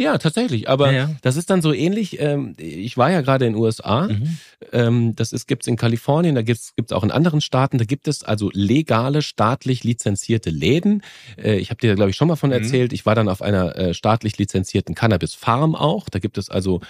[0.00, 0.68] Ja, tatsächlich.
[0.68, 1.10] Aber Ja, ja.
[1.22, 2.18] das ist dann so ähnlich.
[2.20, 4.08] Ähm, ich war ja gerade in den USA.
[4.08, 4.38] Mhm.
[4.72, 7.78] Ähm, das ist gibt's in Kalifornien, da gibt's gibt's auch in anderen Staaten.
[7.78, 11.02] Da gibt es also legale, staatlich lizenzierte Läden.
[11.36, 12.56] Äh, ich habe dir, glaube ich, schon mal von Mhm.
[12.56, 12.92] erzählt.
[12.92, 16.08] Ich war dann auf einer äh, staatlich lizenzierten Cannabis-Farm auch.
[16.08, 16.80] Da gibt es also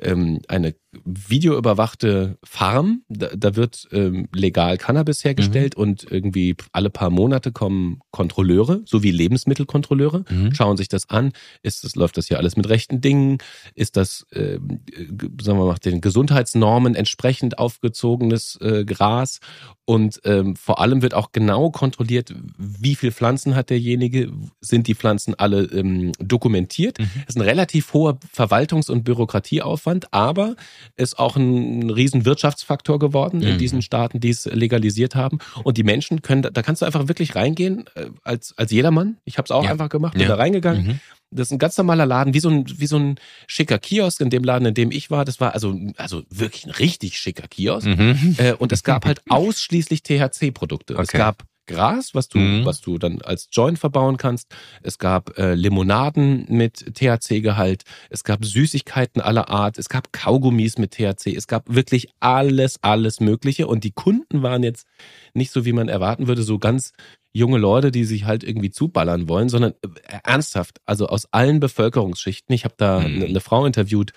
[0.00, 3.02] ähm, eine videoüberwachte Farm.
[3.08, 5.82] Da, da wird ähm, legal Cannabis hergestellt Mhm.
[5.82, 10.54] und irgendwie alle paar Monate kommen Kontrolleure, sowie Lebensmittelkontrolleure, Mhm.
[10.54, 11.32] schauen sich das an.
[11.62, 13.38] Ist das, läuft das hier alles mit rechten Dingen?
[13.74, 19.40] Ist das, äh, g- sagen wir mal, den Gesundheitsnormen entsprechend aufgezogenes äh, Gras?
[19.84, 24.30] Und ähm, vor allem wird auch genau kontrolliert, wie viel Pflanzen hat derjenige,
[24.60, 26.98] sind die Pflanzen alle ähm, dokumentiert.
[26.98, 27.10] Mhm.
[27.26, 30.56] Das ist ein relativ hoher Verwaltungs- und Bürokratieaufwand, aber
[30.96, 33.58] ist auch ein riesen Wirtschaftsfaktor geworden in Mhm.
[33.58, 35.38] diesen Staaten, die es legalisiert haben.
[35.64, 39.18] Und die Menschen können, da kannst du einfach wirklich reingehen äh, als, als jedermann.
[39.24, 39.70] Ich habe es auch Ja.
[39.70, 40.28] einfach gemacht, bin Ja.
[40.28, 40.86] da reingegangen.
[40.86, 41.00] Mhm.
[41.30, 44.30] Das ist ein ganz normaler Laden, wie so ein, wie so ein schicker Kiosk in
[44.30, 45.26] dem Laden, in dem ich war.
[45.26, 47.86] Das war also, also wirklich ein richtig schicker Kiosk.
[47.86, 48.34] Mhm.
[48.38, 50.94] Äh, und es gab halt ausschließlich THC-Produkte.
[50.94, 51.18] Es Okay.
[51.18, 52.64] gab Gras, was du, Mhm.
[52.64, 54.48] was du dann als Joint verbauen kannst.
[54.82, 57.84] Es gab äh, Limonaden mit THC-Gehalt.
[58.10, 59.78] Es gab Süßigkeiten aller Art.
[59.78, 61.36] Es gab Kaugummis mit THC.
[61.36, 63.68] Es gab wirklich alles, alles Mögliche.
[63.68, 64.86] Und die Kunden waren jetzt
[65.34, 66.92] nicht so, wie man erwarten würde, so ganz
[67.32, 72.52] junge Leute, die sich halt irgendwie zuballern wollen, sondern äh, ernsthaft, also aus allen Bevölkerungsschichten.
[72.54, 73.04] Ich habe da Mhm.
[73.16, 74.12] eine, eine Frau interviewt,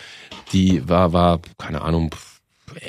[0.53, 2.09] die war, war, keine Ahnung,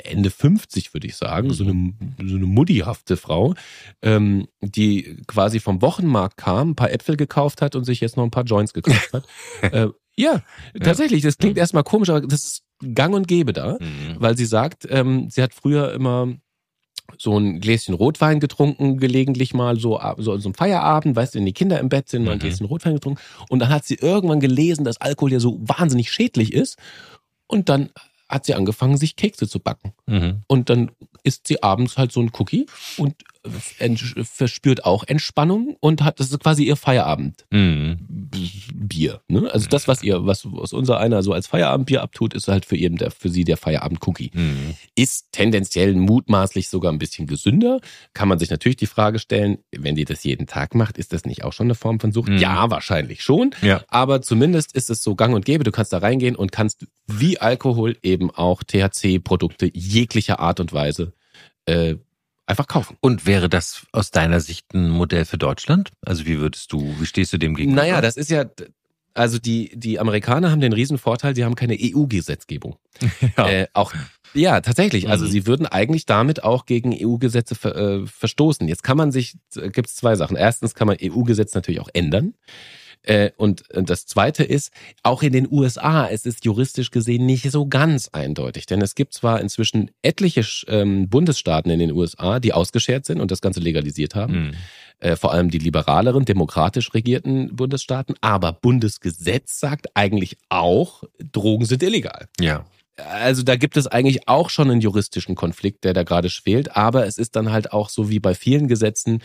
[0.03, 1.93] Ende 50, würde ich sagen, so eine,
[2.23, 3.53] so eine muddihafte Frau,
[4.01, 8.23] ähm, die quasi vom Wochenmarkt kam, ein paar Äpfel gekauft hat und sich jetzt noch
[8.23, 9.25] ein paar Joints gekauft hat.
[9.73, 10.41] äh, ja,
[10.81, 14.15] tatsächlich, das klingt erstmal komisch, aber das ist gang und gäbe da, Mhm.
[14.19, 16.33] weil sie sagt, ähm, sie hat früher immer
[17.17, 21.53] so ein Gläschen Rotwein getrunken, gelegentlich mal so, so so Feierabend, weißt du, wenn die
[21.53, 22.41] Kinder im Bett sind, mal ein Mhm.
[22.41, 23.19] Gläschen Rotwein getrunken.
[23.49, 26.77] Und dann hat sie irgendwann gelesen, dass Alkohol ja so wahnsinnig schädlich ist.
[27.47, 27.89] Und dann
[28.29, 29.93] hat sie angefangen, sich Kekse zu backen.
[30.05, 30.43] Mhm.
[30.47, 30.91] Und dann
[31.23, 32.65] isst sie abends halt so ein Cookie
[32.97, 39.21] und verspürt auch Entspannung und hat, das ist quasi ihr Feierabendbier.
[39.27, 39.27] Mhm.
[39.27, 39.51] Ne?
[39.51, 42.77] Also das, was ihr, was aus unser einer so als Feierabendbier abtut, ist halt für
[42.77, 44.31] ihn der, für sie der Feierabend-Cookie.
[44.33, 44.75] Mhm.
[44.95, 47.81] Ist tendenziell mutmaßlich sogar ein bisschen gesünder.
[48.13, 51.25] Kann man sich natürlich die Frage stellen, wenn die das jeden Tag macht, ist das
[51.25, 52.29] nicht auch schon eine Form von Sucht?
[52.29, 52.37] Mhm.
[52.37, 53.53] Ja, wahrscheinlich schon.
[53.61, 53.83] Ja.
[53.89, 55.65] Aber zumindest ist es so gang und gäbe.
[55.65, 61.11] Du kannst da reingehen und kannst wie Alkohol eben auch THC-Produkte jeglicher Art und Weise
[61.65, 61.95] äh,
[62.45, 62.97] einfach kaufen.
[63.01, 65.91] Und wäre das aus deiner Sicht ein Modell für Deutschland?
[66.05, 67.81] Also wie würdest du, wie stehst du dem gegenüber?
[67.81, 68.45] Naja, das ist ja,
[69.13, 72.77] also die, die Amerikaner haben den riesen Vorteil, sie haben keine EU-Gesetzgebung.
[73.37, 73.49] ja.
[73.49, 73.93] Äh, auch
[74.33, 75.09] ja, tatsächlich.
[75.09, 75.29] Also Mhm.
[75.29, 78.67] sie würden eigentlich damit auch gegen EU-Gesetze ver, äh, verstoßen.
[78.67, 80.35] Jetzt kann man sich, gibt es zwei Sachen.
[80.35, 82.33] Erstens kann man EU-Gesetz natürlich auch ändern.
[83.03, 84.71] Äh, und äh, das Zweite ist,
[85.03, 88.65] auch in den USA, es ist juristisch gesehen nicht so ganz eindeutig.
[88.65, 93.31] Denn es gibt zwar inzwischen etliche ähm, Bundesstaaten in den USA, die ausgeschert sind und
[93.31, 94.47] das Ganze legalisiert haben.
[94.47, 94.53] Mhm.
[94.99, 98.15] Äh, vor allem die liberaleren, demokratisch regierten Bundesstaaten.
[98.21, 102.27] Aber Bundesgesetz sagt eigentlich auch, Drogen sind illegal.
[102.39, 102.65] Ja.
[102.95, 107.07] Also da gibt es eigentlich auch schon einen juristischen Konflikt, der da gerade schwelt, aber
[107.07, 109.23] es ist dann halt auch so wie bei vielen Gesetzen,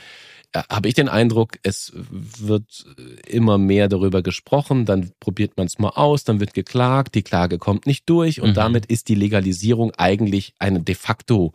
[0.54, 2.86] habe ich den Eindruck, es wird
[3.26, 7.58] immer mehr darüber gesprochen, dann probiert man es mal aus, dann wird geklagt, die Klage
[7.58, 8.54] kommt nicht durch und Mhm.
[8.54, 11.52] damit ist die Legalisierung eigentlich eine de facto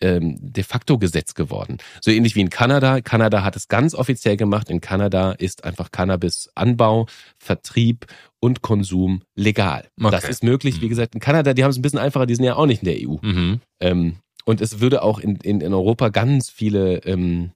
[0.00, 1.78] ähm, de facto Gesetz geworden.
[2.00, 3.00] So ähnlich wie in Kanada.
[3.00, 4.68] Kanada hat es ganz offiziell gemacht.
[4.68, 7.06] In Kanada ist einfach Cannabis-Anbau,
[7.38, 8.06] Vertrieb
[8.40, 9.86] und Konsum legal.
[9.98, 10.10] Okay.
[10.10, 10.80] Das ist möglich.
[10.80, 10.90] Wie Mhm.
[10.90, 12.86] gesagt, in Kanada, die haben es ein bisschen einfacher, die sind ja auch nicht in
[12.86, 13.16] der EU.
[13.22, 13.60] Mhm.
[13.80, 17.52] Ähm, und es würde auch in, in, in Europa ganz viele ähm,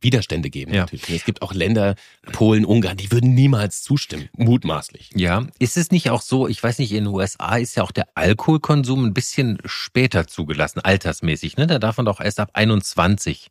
[0.00, 0.72] Widerstände geben.
[0.72, 0.82] Ja.
[0.82, 1.10] Natürlich.
[1.10, 1.94] Es gibt auch Länder,
[2.32, 5.10] Polen, Ungarn, die würden niemals zustimmen, mutmaßlich.
[5.14, 7.92] Ja, ist es nicht auch so, ich weiß nicht, in den USA ist ja auch
[7.92, 11.66] der Alkoholkonsum ein bisschen später zugelassen, altersmäßig, ne?
[11.66, 13.50] Da darf man doch erst ab 21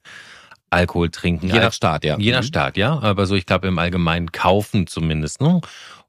[0.70, 1.48] Alkohol trinken.
[1.50, 2.18] Je nach Staat, ja.
[2.18, 2.48] Je nach Mhm.
[2.48, 3.00] Staat, ja.
[3.00, 5.62] Aber so, ich glaube, im Allgemeinen kaufen zumindest, ne?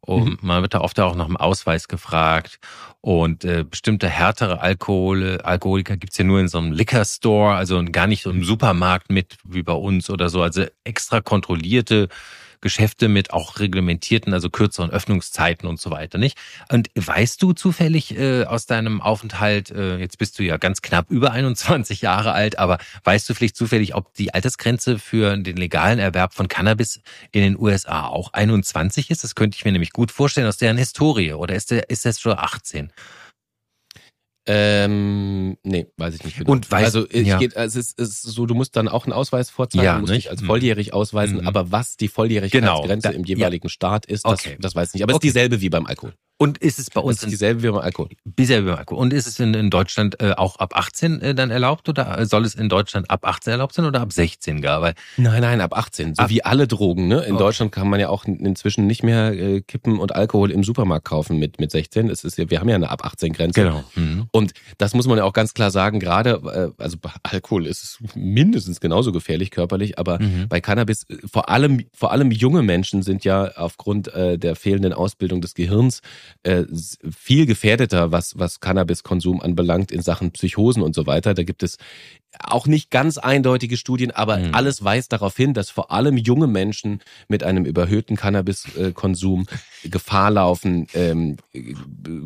[0.07, 0.39] Und Mhm.
[0.43, 2.59] man wird da oft auch nach dem Ausweis gefragt.
[3.01, 7.83] Und äh, bestimmte härtere Alkohol, Alkoholiker gibt's ja nur in so einem Liquor Store, also
[7.91, 10.43] gar nicht so im Supermarkt mit wie bei uns oder so.
[10.43, 12.09] Also extra kontrollierte
[12.65, 16.39] Geschäfte mit auch reglementierten, also kürzeren Öffnungszeiten und so weiter, nicht?
[16.73, 21.11] Und weißt du zufällig äh, aus deinem Aufenthalt, äh, jetzt bist du ja ganz knapp
[21.11, 25.99] über 21 Jahre alt, aber weißt du vielleicht zufällig, ob die Altersgrenze für den legalen
[25.99, 29.23] Erwerb von Cannabis in den USA auch 21 ist?
[29.23, 31.35] Das könnte ich mir nämlich gut vorstellen aus deren Historie.
[31.35, 32.91] Oder ist, der, ist das schon 18?
[34.47, 36.53] Ähm, nee, weiß ich nicht genau.
[36.53, 37.39] Und weißt- also ich ja.
[37.39, 40.01] geht, es, ist, es ist so, du musst dann auch einen Ausweis vorzeigen, Ja, du
[40.01, 40.25] musst nicht?
[40.27, 40.47] dich als Mhm.
[40.47, 41.47] volljährig ausweisen, Mhm.
[41.49, 44.57] aber was die Volljährigkeitsgrenze Genau, im jeweiligen Staat ist, das, Okay.
[44.61, 45.03] das weiß ich nicht.
[45.03, 45.29] Aber es Okay.
[45.29, 46.15] ist dieselbe wie beim Alkohol.
[46.37, 48.09] Und ist es bei uns ist in, dieselbe wie beim Alkohol.
[48.25, 49.01] bisher über Alkohol?
[49.01, 52.45] Und ist es in, in Deutschland äh, auch ab 18 äh, dann erlaubt oder soll
[52.45, 54.83] es in Deutschland ab 18 erlaubt sein oder ab 16 gar?
[54.83, 56.17] Weil Nein, nein, ab 18.
[56.17, 57.07] So Ab- wie alle Drogen.
[57.07, 57.21] Ne?
[57.23, 57.45] In Okay.
[57.45, 61.39] Deutschland kann man ja auch inzwischen nicht mehr äh, Kippen und Alkohol im Supermarkt kaufen
[61.39, 62.11] mit, mit 16.
[62.11, 63.85] Es ist wir haben ja eine ab 18 Grenze.
[63.95, 64.27] Mhm.
[64.33, 67.83] Und das muss man ja auch ganz klar sagen, gerade, äh, also bei Alkohol ist
[67.85, 70.49] es mindestens genauso gefährlich körperlich, aber Mhm.
[70.49, 74.93] bei Cannabis, äh, vor allem, vor allem junge Menschen sind ja aufgrund äh, der fehlenden
[74.93, 76.01] Ausbildung des Gehirns
[76.43, 76.65] äh,
[77.11, 81.35] viel gefährdeter, was, was Cannabiskonsum anbelangt in Sachen Psychosen und so weiter.
[81.35, 81.79] Da gibt es
[82.43, 84.55] auch nicht ganz eindeutige Studien, aber Mhm.
[84.55, 89.47] alles weist darauf hin, dass vor allem junge Menschen mit einem überhöhten Cannabiskonsum
[89.85, 91.75] Gefahr laufen, ähm, g-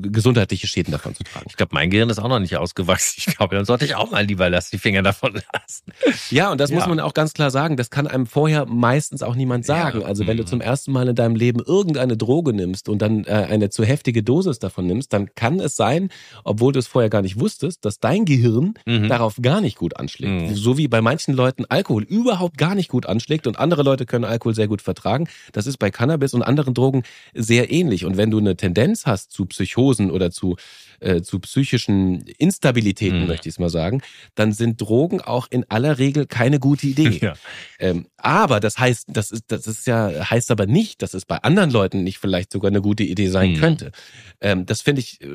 [0.03, 1.47] gesundheitliche Schäden davon zu tragen.
[1.49, 3.15] Ich glaube, mein Gehirn ist auch noch nicht ausgewachsen.
[3.19, 5.85] Ich glaube, dann sollte ich auch mal lieber lassen, die Finger davon lassen.
[6.31, 6.77] Ja, und das Ja.
[6.77, 7.77] muss man auch ganz klar sagen.
[7.77, 10.01] Das kann einem vorher meistens auch niemand sagen.
[10.03, 10.47] Ja, Also wenn du mhm.
[10.47, 14.23] zum ersten Mal in deinem Leben irgendeine Droge nimmst und dann äh, eine zu heftige
[14.23, 16.11] Dosis davon nimmst, dann kann es sein,
[16.45, 19.09] obwohl du es vorher gar nicht wusstest, dass dein Gehirn Mhm.
[19.09, 20.51] darauf gar nicht gut anschlägt.
[20.51, 20.55] Mhm.
[20.55, 24.25] So wie bei manchen Leuten Alkohol überhaupt gar nicht gut anschlägt und andere Leute können
[24.25, 25.29] Alkohol sehr gut vertragen.
[25.53, 27.03] Das ist bei Cannabis und anderen Drogen
[27.35, 28.05] sehr ähnlich.
[28.05, 30.57] Und wenn du eine Tendenz hast zu Psychosen oder zu,
[31.01, 33.27] äh, zu psychischen Instabilitäten, Mhm.
[33.27, 34.01] möchte ich es mal sagen,
[34.35, 36.99] dann sind Drogen auch in aller Regel keine gute Idee.
[37.29, 37.35] Ja.
[37.81, 41.37] Ähm, aber das heißt, das ist, das ist ja, heißt aber nicht, dass es bei
[41.39, 43.57] anderen Leuten nicht vielleicht sogar eine gute Idee sein Mhm.
[43.57, 43.93] könnte.
[44.41, 45.27] Ähm, das finde ich äh,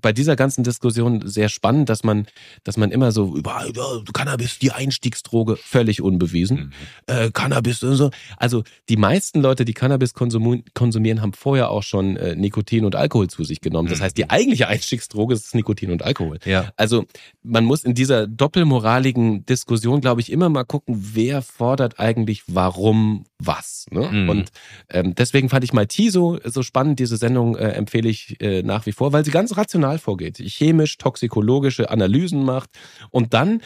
[0.00, 2.26] bei dieser ganzen Diskussion sehr spannend, dass man,
[2.62, 6.56] dass man immer so über ja, Cannabis, die Einstiegsdroge, völlig unbewiesen.
[6.58, 6.72] Mhm.
[7.06, 8.10] Äh, Cannabis und so.
[8.36, 12.96] Also die meisten Leute, die Cannabis konsumieren, konsumieren haben vorher auch schon äh, Nikotin und
[12.96, 13.88] Alkohol zu sich genommen.
[13.88, 14.04] Das Mhm.
[14.04, 16.38] heißt, die eigentliche Einstiegsdroge ist Nikotin und Alkohol.
[16.44, 16.72] Ja.
[16.76, 17.04] Also
[17.42, 23.24] man muss in dieser doppelmoraligen Diskussion, glaube ich, immer mal gucken, wer fordert eigentlich warum
[23.38, 23.86] was.
[23.90, 24.08] Ne?
[24.10, 24.28] Mhm.
[24.28, 24.50] Und
[24.90, 26.98] ähm, deswegen fand ich mal so, so spannend.
[26.98, 30.38] Diese Sendung äh, empfehle ich äh, nach wie vor, weil sie ganz rational vorgeht.
[30.38, 32.70] Chemisch, toxikologische Analysen macht
[33.10, 33.60] und dann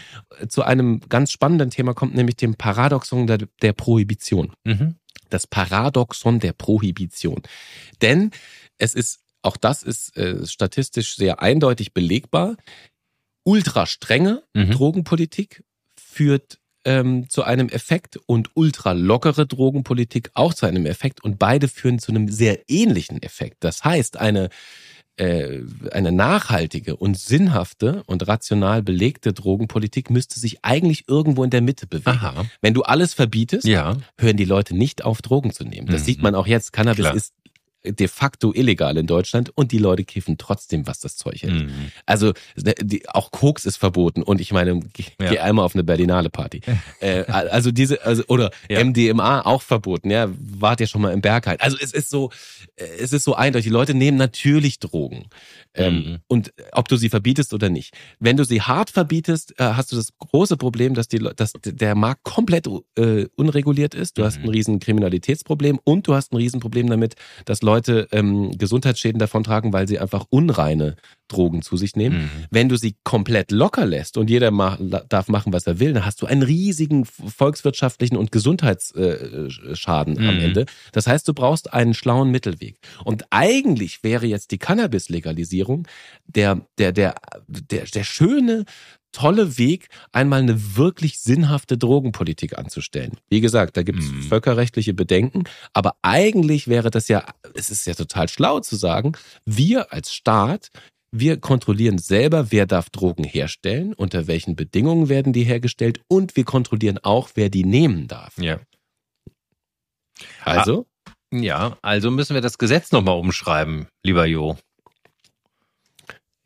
[0.48, 4.52] zu einem ganz spannenden Thema kommt, nämlich dem Paradoxon der, der Prohibition.
[4.64, 4.96] Mhm.
[5.30, 7.42] Das Paradoxon der Prohibition.
[8.00, 8.30] Denn
[8.78, 12.56] es ist, auch das ist äh, statistisch sehr eindeutig belegbar,
[13.44, 14.70] ultra strenge Mhm.
[14.72, 15.62] Drogenpolitik
[15.96, 21.68] führt ähm, zu einem Effekt und ultra lockere Drogenpolitik auch zu einem Effekt und beide
[21.68, 23.58] führen zu einem sehr ähnlichen Effekt.
[23.60, 24.48] Das heißt, eine
[25.16, 31.60] äh, eine nachhaltige und sinnhafte und rational belegte Drogenpolitik müsste sich eigentlich irgendwo in der
[31.60, 32.10] Mitte bewegen.
[32.10, 32.44] Aha.
[32.60, 33.96] Wenn du alles verbietest, Ja.
[34.16, 35.88] hören die Leute nicht auf, Drogen zu nehmen.
[35.88, 36.06] Das Mhm.
[36.06, 36.72] sieht man auch jetzt.
[36.72, 37.14] Cannabis Klar.
[37.16, 37.34] ist
[37.84, 41.66] de facto illegal in Deutschland und die Leute kiffen trotzdem, was das Zeug hält.
[41.66, 41.92] Mhm.
[42.06, 42.32] Also
[42.82, 45.30] die, auch Koks ist verboten und ich meine, geh, Ja.
[45.30, 46.60] geh einmal auf eine Berlinale Party.
[47.00, 48.82] äh, also diese, also oder Ja.
[48.84, 50.10] MDMA auch verboten.
[50.10, 51.58] Ja, wart ihr schon mal im Berghain?
[51.60, 52.30] Also es ist so,
[52.76, 53.66] äh, es ist so eindeutig.
[53.66, 55.26] Die Leute nehmen natürlich Drogen
[55.74, 56.18] ähm, Mhm.
[56.26, 57.94] und ob du sie verbietest oder nicht.
[58.18, 61.94] Wenn du sie hart verbietest, äh, hast du das große Problem, dass die, dass der
[61.94, 64.18] Markt komplett äh, unreguliert ist.
[64.18, 64.44] Du hast Mhm.
[64.44, 67.14] ein riesen Kriminalitätsproblem und du hast ein Riesenproblem damit,
[67.44, 70.96] dass Leute ähm, Gesundheitsschäden davontragen, weil sie einfach unreine
[71.28, 72.22] Drogen zu sich nehmen.
[72.22, 72.30] Mhm.
[72.50, 74.78] Wenn du sie komplett locker lässt und jeder ma
[75.08, 80.40] darf machen, was er will, dann hast du einen riesigen volkswirtschaftlichen und Gesundheitsschaden am Mhm.
[80.40, 80.66] Ende.
[80.92, 82.78] Das heißt, du brauchst einen schlauen Mittelweg.
[83.04, 85.86] Und eigentlich wäre jetzt die Cannabis-Legalisierung
[86.26, 87.14] der, der, der,
[87.46, 88.64] der, der schöne,
[89.12, 93.18] tolle Weg, einmal eine wirklich sinnhafte Drogenpolitik anzustellen.
[93.28, 94.22] Wie gesagt, da gibt es Mhm.
[94.22, 99.12] völkerrechtliche Bedenken, aber eigentlich wäre das ja, es ist ja total schlau zu sagen,
[99.44, 100.70] wir als Staat
[101.10, 106.44] wir kontrollieren selber, wer darf Drogen herstellen, unter welchen Bedingungen werden die hergestellt und wir
[106.44, 108.36] kontrollieren auch, wer die nehmen darf.
[108.38, 108.60] Ja.
[110.44, 110.86] Also,
[111.32, 114.58] Ja, also müssen wir das Gesetz nochmal umschreiben, lieber Jo.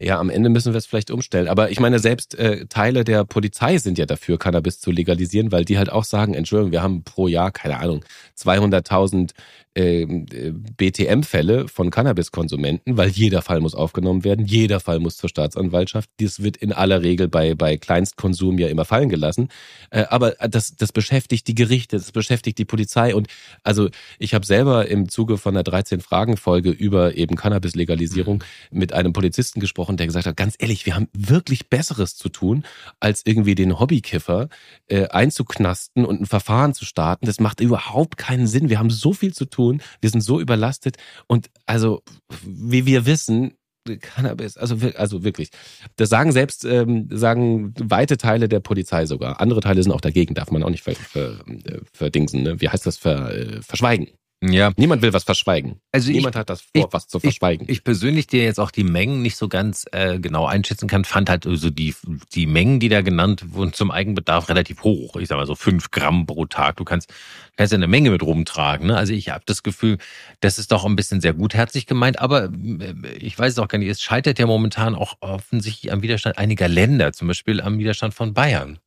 [0.05, 1.49] Ja, am Ende müssen wir es vielleicht umstellen.
[1.49, 5.65] Aber ich meine, selbst äh, Teile der Polizei sind ja dafür, Cannabis zu legalisieren, weil
[5.65, 8.05] die halt auch sagen, Entschuldigung, wir haben pro Jahr, keine Ahnung,
[8.37, 9.33] 200.000 ähm,
[9.75, 16.11] äh, BTM-Fälle von Cannabiskonsumenten, weil jeder Fall muss aufgenommen werden, jeder Fall muss zur Staatsanwaltschaft.
[16.21, 19.49] Das wird in aller Regel bei, bei Kleinstkonsum ja immer fallen gelassen.
[19.91, 23.15] Äh, aber das, das beschäftigt die Gerichte, das beschäftigt die Polizei.
[23.15, 23.29] Und
[23.63, 29.61] also ich habe selber im Zuge von der 13-Fragen-Folge über eben Cannabis-Legalisierung mit einem Polizisten
[29.61, 32.65] gesprochen, der gesagt hat, ganz ehrlich, wir haben wirklich Besseres zu tun,
[33.01, 34.49] als irgendwie den Hobbykiffer
[34.89, 37.25] äh, einzuknasten und ein Verfahren zu starten.
[37.25, 38.69] Das macht überhaupt keinen Sinn.
[38.69, 40.97] Wir haben so viel zu tun, wir sind so überlastet
[41.27, 42.03] und also,
[42.45, 43.55] wie wir wissen,
[44.01, 45.51] Cannabis, also, also wirklich.
[45.97, 49.41] Das sagen selbst, ähm, sagen weite Teile der Polizei sogar.
[49.41, 52.43] Andere Teile sind auch dagegen, darf man auch nicht ver, ver, äh, verdingsen.
[52.43, 52.61] Ne?
[52.61, 52.97] Wie heißt das?
[52.97, 54.09] Ver, äh, verschweigen.
[54.45, 55.77] Ja, Niemand will was verschweigen.
[55.93, 57.67] also ich, Niemand hat das vor, ich- was zu verschweigen.
[57.71, 61.31] ich persönlich, der jetzt auch die Mengen nicht so ganz äh, genau einschätzen kann, fand
[61.31, 61.95] halt so die,
[62.35, 65.15] die Mengen, die da genannt wurden zum Eigenbedarf relativ hoch.
[65.17, 66.77] Ich sag mal so fünf Gramm pro Tag.
[66.77, 67.09] Du kannst,
[67.57, 68.89] kannst ja eine Menge mit rumtragen.
[68.89, 68.97] Ne?
[68.97, 69.99] Also ich habe das Gefühl,
[70.41, 73.79] das ist doch ein bisschen sehr gutherzig gemeint, aber äh, ich weiß es auch gar
[73.79, 73.89] nicht.
[73.89, 78.35] Es scheitert ja momentan auch offensichtlich am Widerstand einiger Länder, zum Beispiel am Widerstand von
[78.35, 78.79] Bayern.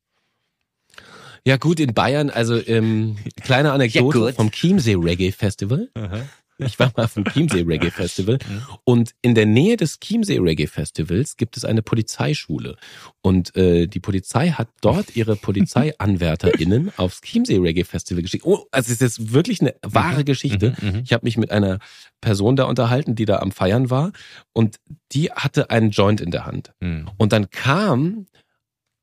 [1.46, 5.88] Ja gut, in Bayern, also ähm, kleine Anekdote Ja, vom Chiemsee Reggae Festival.
[6.58, 8.38] Ich war mal vom Chiemsee Reggae Festival
[8.84, 12.76] und in der Nähe des Chiemsee Reggae Festivals gibt es eine Polizeischule
[13.20, 18.46] und äh, die Polizei hat dort ihre PolizeianwärterInnen aufs Chiemsee Reggae Festival geschickt.
[18.46, 20.74] Oh, also es ist wirklich eine wahre Geschichte.
[20.80, 21.02] Mhm, mhm.
[21.04, 21.78] Ich habe mich mit einer
[22.22, 24.12] Person da unterhalten, die da am Feiern war
[24.54, 24.76] und
[25.12, 26.72] die hatte einen Joint in der Hand.
[26.80, 27.10] Mhm.
[27.18, 28.26] Und dann kam,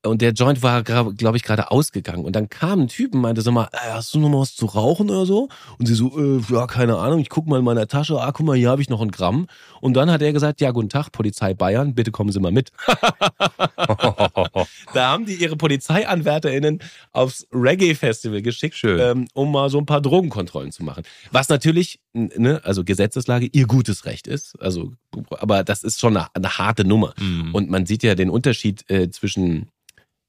[0.06, 2.26] und der Joint war, glaube ich, gerade ausgegangen.
[2.26, 4.56] Und dann kam ein Typ und meinte so mal, äh, hast du noch mal was
[4.56, 5.48] zu rauchen oder so?
[5.80, 8.46] Und sie so, äh, ja, keine Ahnung, ich guck mal in meiner Tasche, ah, guck
[8.46, 9.48] mal, hier habe ich noch ein Gramm.
[9.80, 12.72] Und dann hat er gesagt, ja, guten Tag, Polizei Bayern, bitte kommen Sie mal mit.
[14.94, 16.80] Da haben die ihre PolizeianwärterInnen
[17.12, 19.00] aufs Reggae-Festival geschickt, Schön.
[19.00, 21.04] ähm, um mal so ein paar Drogenkontrollen zu machen.
[21.32, 24.60] Was natürlich, ne, also Gesetzeslage, ihr gutes Recht ist.
[24.62, 24.94] Also,
[25.32, 27.14] aber das ist schon eine, eine harte Nummer.
[27.20, 27.54] Mhm.
[27.54, 29.70] Und man sieht ja den Unterschied äh, zwischen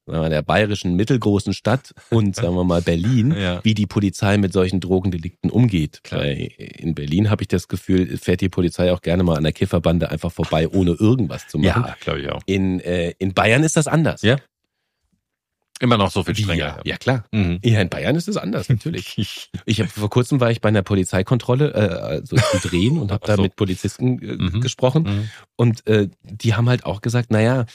[0.07, 3.59] mal, der bayerischen mittelgroßen Stadt und sagen wir mal Berlin, Ja.
[3.63, 6.01] wie die Polizei mit solchen Drogendelikten umgeht.
[6.11, 10.09] In Berlin habe ich das Gefühl, fährt die Polizei auch gerne mal an der Kifferbande
[10.11, 11.83] einfach vorbei, ohne irgendwas zu machen.
[11.87, 12.41] ja, glaube ich auch.
[12.45, 14.21] In, äh, in Bayern ist das anders.
[14.21, 14.37] Ja,
[15.81, 16.55] Immer noch so viel strenger.
[16.57, 17.25] ja, ja, klar.
[17.33, 17.59] Mhm.
[17.61, 19.17] Ja, in Bayern ist es anders, natürlich.
[19.65, 23.27] Ich habe vor kurzem war ich bei einer Polizeikontrolle, äh, also zum Drehen und habe
[23.27, 23.41] da so.
[23.41, 24.61] mit Polizisten äh, Mhm.
[24.61, 25.29] gesprochen Mhm.
[25.57, 27.65] und äh, die haben halt auch gesagt, naja,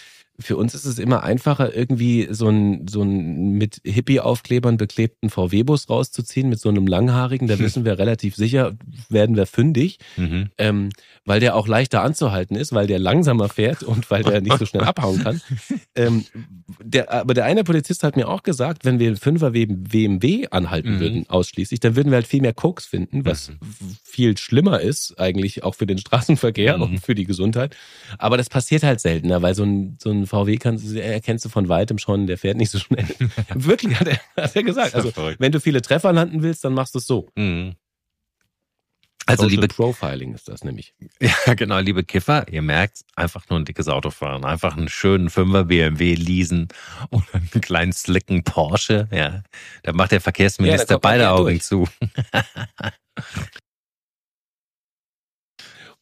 [0.41, 5.89] für uns ist es immer einfacher, irgendwie so ein, so ein mit Hippie-Aufklebern beklebten VW-Bus
[5.89, 7.47] rauszuziehen mit so einem langhaarigen.
[7.47, 8.73] Da wissen wir relativ sicher,
[9.09, 10.51] werden wir fündig, mhm.
[10.59, 10.89] ähm,
[11.31, 14.67] weil der auch leichter anzuhalten ist, weil der langsamer fährt und weil der nicht so
[14.67, 15.41] schnell abhauen kann.
[15.97, 16.25] Ähm,
[16.83, 20.95] der, aber der eine Polizist hat mir auch gesagt, wenn wir einen Fünfer BMW anhalten
[20.95, 21.01] mhm.
[21.01, 23.57] würden, ausschließlich, dann würden wir halt viel mehr Koks finden, was mhm.
[24.03, 26.83] viel schlimmer ist, eigentlich auch für den Straßenverkehr mhm.
[26.83, 27.77] und für die Gesundheit.
[28.19, 31.69] Aber das passiert halt seltener, weil so ein, so ein VW kannst, erkennst du von
[31.69, 33.07] weitem schon, der fährt nicht so schnell.
[33.55, 34.95] Wirklich, hat er, hat er gesagt.
[34.95, 37.29] Also, wenn du viele Treffer landen willst, dann machst du es so.
[37.37, 37.75] Mhm.
[39.31, 40.95] Also Social liebe Profiling ist das nämlich.
[41.47, 45.31] Ja, genau, liebe Kiffer, ihr merkt, einfach nur ein dickes Auto fahren, einfach einen schönen
[45.31, 46.69] Fünfer BMW leasen
[47.11, 49.43] oder einen kleinen slicken Porsche, ja.
[49.83, 51.63] Da macht der Verkehrsminister ja, beide Augen durch.
[51.63, 51.89] zu.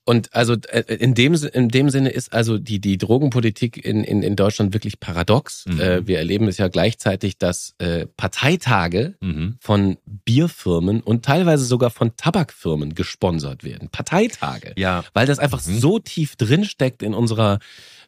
[0.09, 4.22] Und also äh, in dem, in dem Sinne ist also die, die Drogenpolitik in, in,
[4.22, 5.66] in Deutschland wirklich paradox.
[5.66, 5.80] Mhm.
[5.80, 9.56] Äh, wir erleben es ja gleichzeitig, dass äh, Parteitage mhm.
[9.61, 13.90] von Bierfirmen und teilweise sogar von Tabakfirmen gesponsert werden.
[13.90, 14.72] Parteitage.
[14.78, 15.04] Ja.
[15.12, 15.78] Weil das einfach mhm.
[15.78, 17.59] so tief drinsteckt in unserer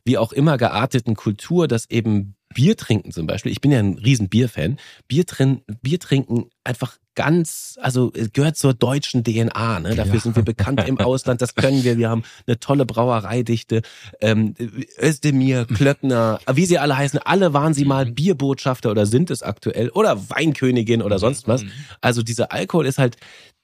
[0.03, 3.95] wie auch immer gearteten Kultur, dass eben Bier trinken zum Beispiel, ich bin ja ein
[3.95, 9.81] riesen Bierfan, Bier, trin Bier trinken einfach ganz, also gehört zur deutschen DNA.
[9.81, 9.95] Ne?
[9.95, 10.21] Dafür ja.
[10.21, 11.99] sind wir bekannt im Ausland, das können wir.
[11.99, 13.83] Wir haben eine tolle Brauereidichte.
[14.21, 14.55] Ähm,
[14.99, 18.15] Özdemir, Klöckner, wie sie alle heißen, alle waren sie mal mhm.
[18.15, 21.65] Bierbotschafter oder sind es aktuell oder Weinkönigin oder sonst was.
[21.65, 21.73] Mhm.
[22.01, 23.17] Also dieser Alkohol ist halt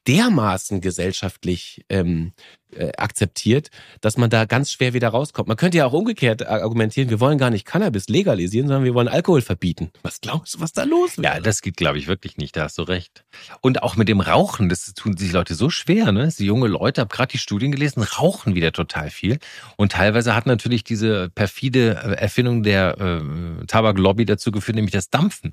[0.06, 2.32] dermaßen gesellschaftlich ähm,
[2.72, 5.48] äh, akzeptiert, dass man da ganz schwer wieder rauskommt.
[5.48, 9.08] Man könnte ja auch umgekehrt argumentieren, wir wollen gar nicht Cannabis legalisieren, sondern wir wollen
[9.08, 9.90] Alkohol verbieten.
[10.02, 11.34] Was glaubst du, was da los wäre?
[11.34, 13.24] Ja, das geht, glaube ich, wirklich nicht, da hast du recht.
[13.60, 16.32] Und auch mit dem Rauchen, das tun sich Leute so schwer, ne?
[16.38, 19.38] Die junge Leute, habe gerade die Studien gelesen, rauchen wieder total viel.
[19.76, 25.10] Und teilweise hat natürlich diese perfide äh, Erfindung der äh, Tabaklobby dazu geführt, nämlich das
[25.10, 25.52] Dampfen.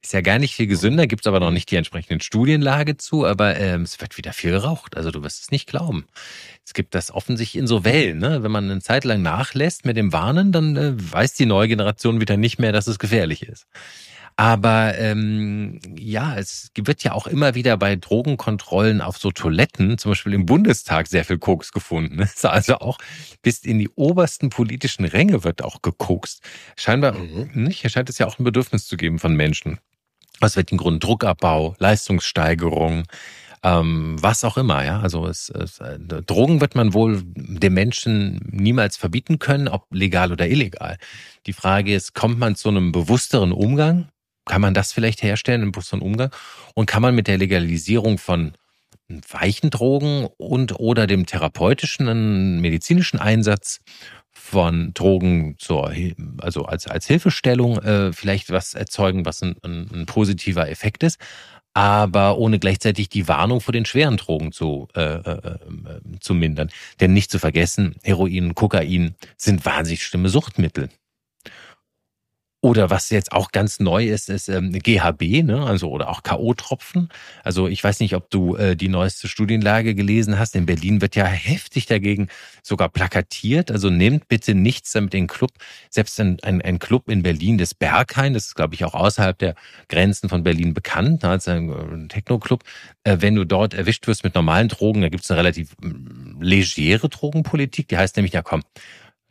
[0.00, 3.56] Ist ja gar nicht viel gesünder, gibt's aber noch nicht die entsprechenden Studienlage zu, aber
[3.56, 4.96] ähm, es wird wieder viel geraucht.
[4.96, 6.06] Also du wirst es nicht glauben.
[6.64, 8.18] Es gibt das offensichtlich in so Wellen.
[8.18, 8.44] Ne?
[8.44, 12.20] Wenn man eine Zeit lang nachlässt mit dem Warnen, dann äh, weiß die neue Generation
[12.20, 13.66] wieder nicht mehr, dass es gefährlich ist.
[14.38, 20.12] Aber ähm, ja, es wird ja auch immer wieder bei Drogenkontrollen auf so Toiletten, zum
[20.12, 22.24] Beispiel im Bundestag, sehr viel Koks gefunden.
[22.44, 22.98] Also auch
[23.42, 26.40] bis in die obersten politischen Ränge wird auch gekokst.
[26.76, 27.50] Scheinbar mhm.
[27.52, 27.80] nicht.
[27.80, 29.80] Hier scheint es ja auch ein Bedürfnis zu geben von Menschen.
[30.40, 31.02] Was wird den Grund?
[31.02, 33.04] Druckabbau, Leistungssteigerung,
[33.62, 35.00] ähm, was auch immer, ja.
[35.00, 40.32] Also es, es, äh, Drogen wird man wohl den Menschen niemals verbieten können, ob legal
[40.32, 40.96] oder illegal.
[41.46, 44.08] Die Frage ist, kommt man zu einem bewussteren Umgang
[44.48, 46.30] kann man das vielleicht herstellen, einen bewussteren Umgang?
[46.74, 48.52] Und kann man mit der Legalisierung von
[49.30, 53.80] weichen Drogen und oder dem therapeutischen, medizinischen Einsatz
[54.48, 55.92] von Drogen zur,
[56.38, 61.18] also als, als Hilfestellung äh, vielleicht was erzeugen, was ein, ein, ein positiver Effekt ist,
[61.74, 66.70] aber ohne gleichzeitig die Warnung vor den schweren Drogen zu, äh, äh, äh zu mindern.
[66.98, 70.88] Denn nicht zu vergessen, Heroin, Kokain sind wahnsinnig schlimme Suchtmittel.
[72.60, 75.64] Oder was jetzt auch ganz neu ist, ist ähm, GHB, ne?
[75.64, 77.08] also oder auch K.O.-Tropfen.
[77.44, 80.56] Also ich weiß nicht, ob du äh, die neueste Studienlage gelesen hast.
[80.56, 82.26] In Berlin wird ja heftig dagegen
[82.64, 83.70] sogar plakatiert.
[83.70, 85.52] Also nehmt bitte nichts damit den Club.
[85.88, 89.38] Selbst ein, ein, ein Club in Berlin, das Berghain, das ist, glaube ich, auch außerhalb
[89.38, 89.54] der
[89.88, 91.28] Grenzen von Berlin bekannt, ne?
[91.28, 92.64] als ein, ein Techno-Club.
[93.04, 95.86] Äh, wenn du dort erwischt wirst mit normalen Drogen, da gibt es eine relativ äh,
[96.40, 97.86] legere Drogenpolitik.
[97.86, 98.64] Die heißt nämlich, ja komm,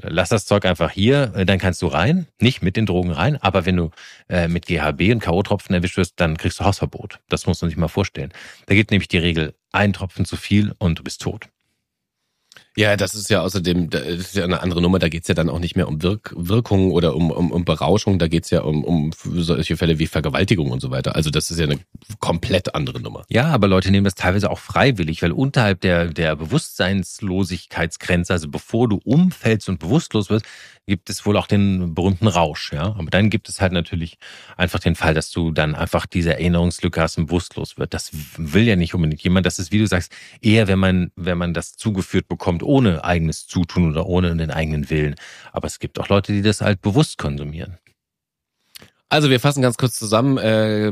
[0.01, 3.37] lass das Zeug einfach hier, äh, dann kannst du rein, nicht mit den Drogen rein,
[3.37, 3.91] aber wenn du
[4.29, 7.19] äh, mit GHB und K.O.-Tropfen erwischt wirst, dann kriegst du Hausverbot.
[7.29, 8.31] Das muss man sich mal vorstellen.
[8.67, 11.47] Da gibt nämlich die Regel, ein Tropfen zu viel und du bist tot.
[12.79, 15.49] Ja, das ist ja außerdem, das ist ja eine andere Nummer, da geht's ja dann
[15.49, 18.83] auch nicht mehr um Wirk Wirkung oder um, um, um Berauschung, da geht's ja um,
[18.83, 21.15] um solche Fälle wie Vergewaltigung und so weiter.
[21.15, 21.79] Also das ist ja eine
[22.19, 23.25] komplett andere Nummer.
[23.29, 28.87] Ja, aber Leute nehmen das teilweise auch freiwillig, weil unterhalb der, der Bewusstseinslosigkeitsgrenze, also bevor
[28.87, 30.45] du umfällst und bewusstlos wirst,
[30.87, 32.95] gibt es wohl auch den berühmten Rausch, ja.
[32.97, 34.17] Aber dann gibt es halt natürlich
[34.55, 37.93] einfach den Fall, dass du dann einfach diese Erinnerungslücke hast und bewusstlos wird.
[37.93, 39.45] Das will ja nicht unbedingt jemand.
[39.45, 43.47] Das ist, wie du sagst, eher, wenn man, wenn man das zugeführt bekommt, ohne eigenes
[43.47, 45.15] Zutun oder ohne den eigenen Willen.
[45.51, 47.77] Aber es gibt auch Leute, die das halt bewusst konsumieren.
[49.09, 50.37] Also wir fassen ganz kurz zusammen.
[50.37, 50.91] Äh,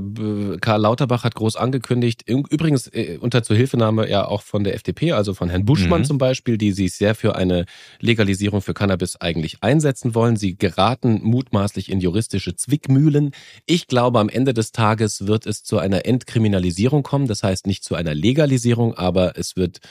[0.61, 5.33] Karl Lauterbach hat groß angekündigt, übrigens äh, unter Zuhilfenahme ja auch von der FDP, also
[5.33, 6.05] von Herrn Buschmann mhm.
[6.05, 7.65] zum Beispiel, die sich sehr für eine
[7.99, 10.37] Legalisierung für Cannabis eigentlich einsetzen wollen.
[10.37, 13.31] Sie geraten mutmaßlich in juristische Zwickmühlen.
[13.65, 17.27] Ich glaube, am Ende des Tages wird es zu einer Entkriminalisierung kommen.
[17.27, 19.81] Das heißt nicht zu einer Legalisierung, aber es wird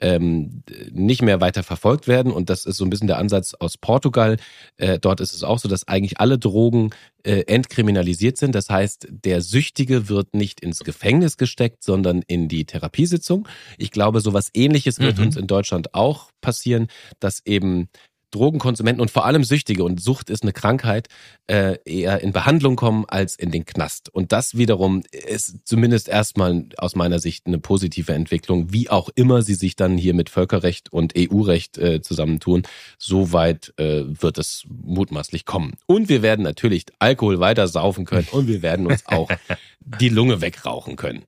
[0.00, 2.32] ähm, nicht mehr weiter verfolgt werden.
[2.32, 4.38] Und das ist so ein bisschen der Ansatz aus Portugal.
[4.76, 6.90] Äh, dort ist es auch so, dass eigentlich alle Drogen
[7.22, 8.54] äh, entkriminalisiert sind.
[8.54, 13.46] Das heißt, der Süchtige wird nicht ins Gefängnis gesteckt, sondern in die Therapiesitzung.
[13.76, 15.24] Ich glaube, sowas ähnliches wird mhm.
[15.24, 16.88] uns in Deutschland auch passieren,
[17.18, 17.88] dass eben
[18.30, 21.08] Drogenkonsumenten und vor allem Süchtige und Sucht ist eine Krankheit,
[21.46, 24.08] äh, eher in Behandlung kommen als in den Knast.
[24.12, 29.42] Und das wiederum ist zumindest erstmal aus meiner Sicht eine positive Entwicklung, wie auch immer
[29.42, 32.62] sie sich dann hier mit Völkerrecht und EU-Recht äh, zusammentun.
[32.98, 35.74] So weit äh, wird es mutmaßlich kommen.
[35.86, 39.30] Und wir werden natürlich Alkohol weiter saufen können und wir werden uns auch
[39.80, 41.24] die Lunge wegrauchen können.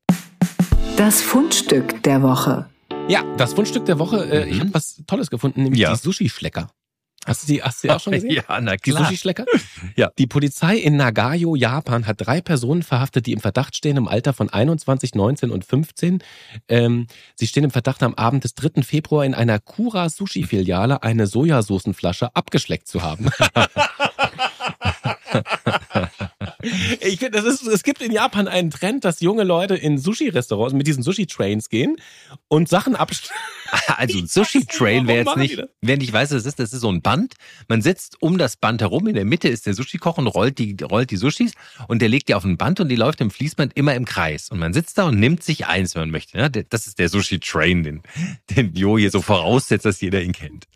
[0.97, 2.67] Das Fundstück der Woche.
[3.09, 4.61] Ja, das Fundstück der Woche, äh, ich mhm.
[4.61, 5.93] habe was Tolles gefunden, nämlich ja.
[5.93, 6.69] die Sushi-Schlecker.
[7.27, 8.31] Hast du die, hast du die auch schon gesehen?
[8.49, 8.79] Ja, na klar.
[8.79, 9.45] Die Sushi-Schlecker?
[9.97, 10.11] Ja.
[10.19, 14.33] Die Polizei in Nagayo, Japan, hat drei Personen verhaftet, die im Verdacht stehen im Alter
[14.33, 16.23] von 21, 19 und 15.
[16.69, 18.83] Ähm, sie stehen im Verdacht, am Abend des 3.
[18.83, 23.29] Februar in einer Kura Sushi-Filiale eine Sojasoßenflasche abgeschleckt zu haben.
[27.01, 30.75] Ich finde, das ist, es gibt in Japan einen Trend, dass junge Leute in Sushi-Restaurants
[30.75, 31.97] mit diesen Sushi-Trains gehen
[32.49, 33.39] und Sachen abstellen.
[33.97, 36.93] Also ein Sushi-Train wäre jetzt nicht, wer nicht weiß, was das ist, das ist so
[36.93, 37.35] ein Band.
[37.69, 40.77] Man sitzt um das Band herum, in der Mitte ist der Sushi-Koch und rollt die,
[40.83, 41.53] rollt die Sushis
[41.89, 44.51] und der legt die auf ein Band und die läuft im Fließband immer im Kreis.
[44.51, 46.51] Und man sitzt da und nimmt sich eins, wenn man möchte.
[46.69, 48.03] Das ist der Sushi-Train, den,
[48.51, 50.69] den Jo hier so voraussetzt, dass jeder ihn kennt.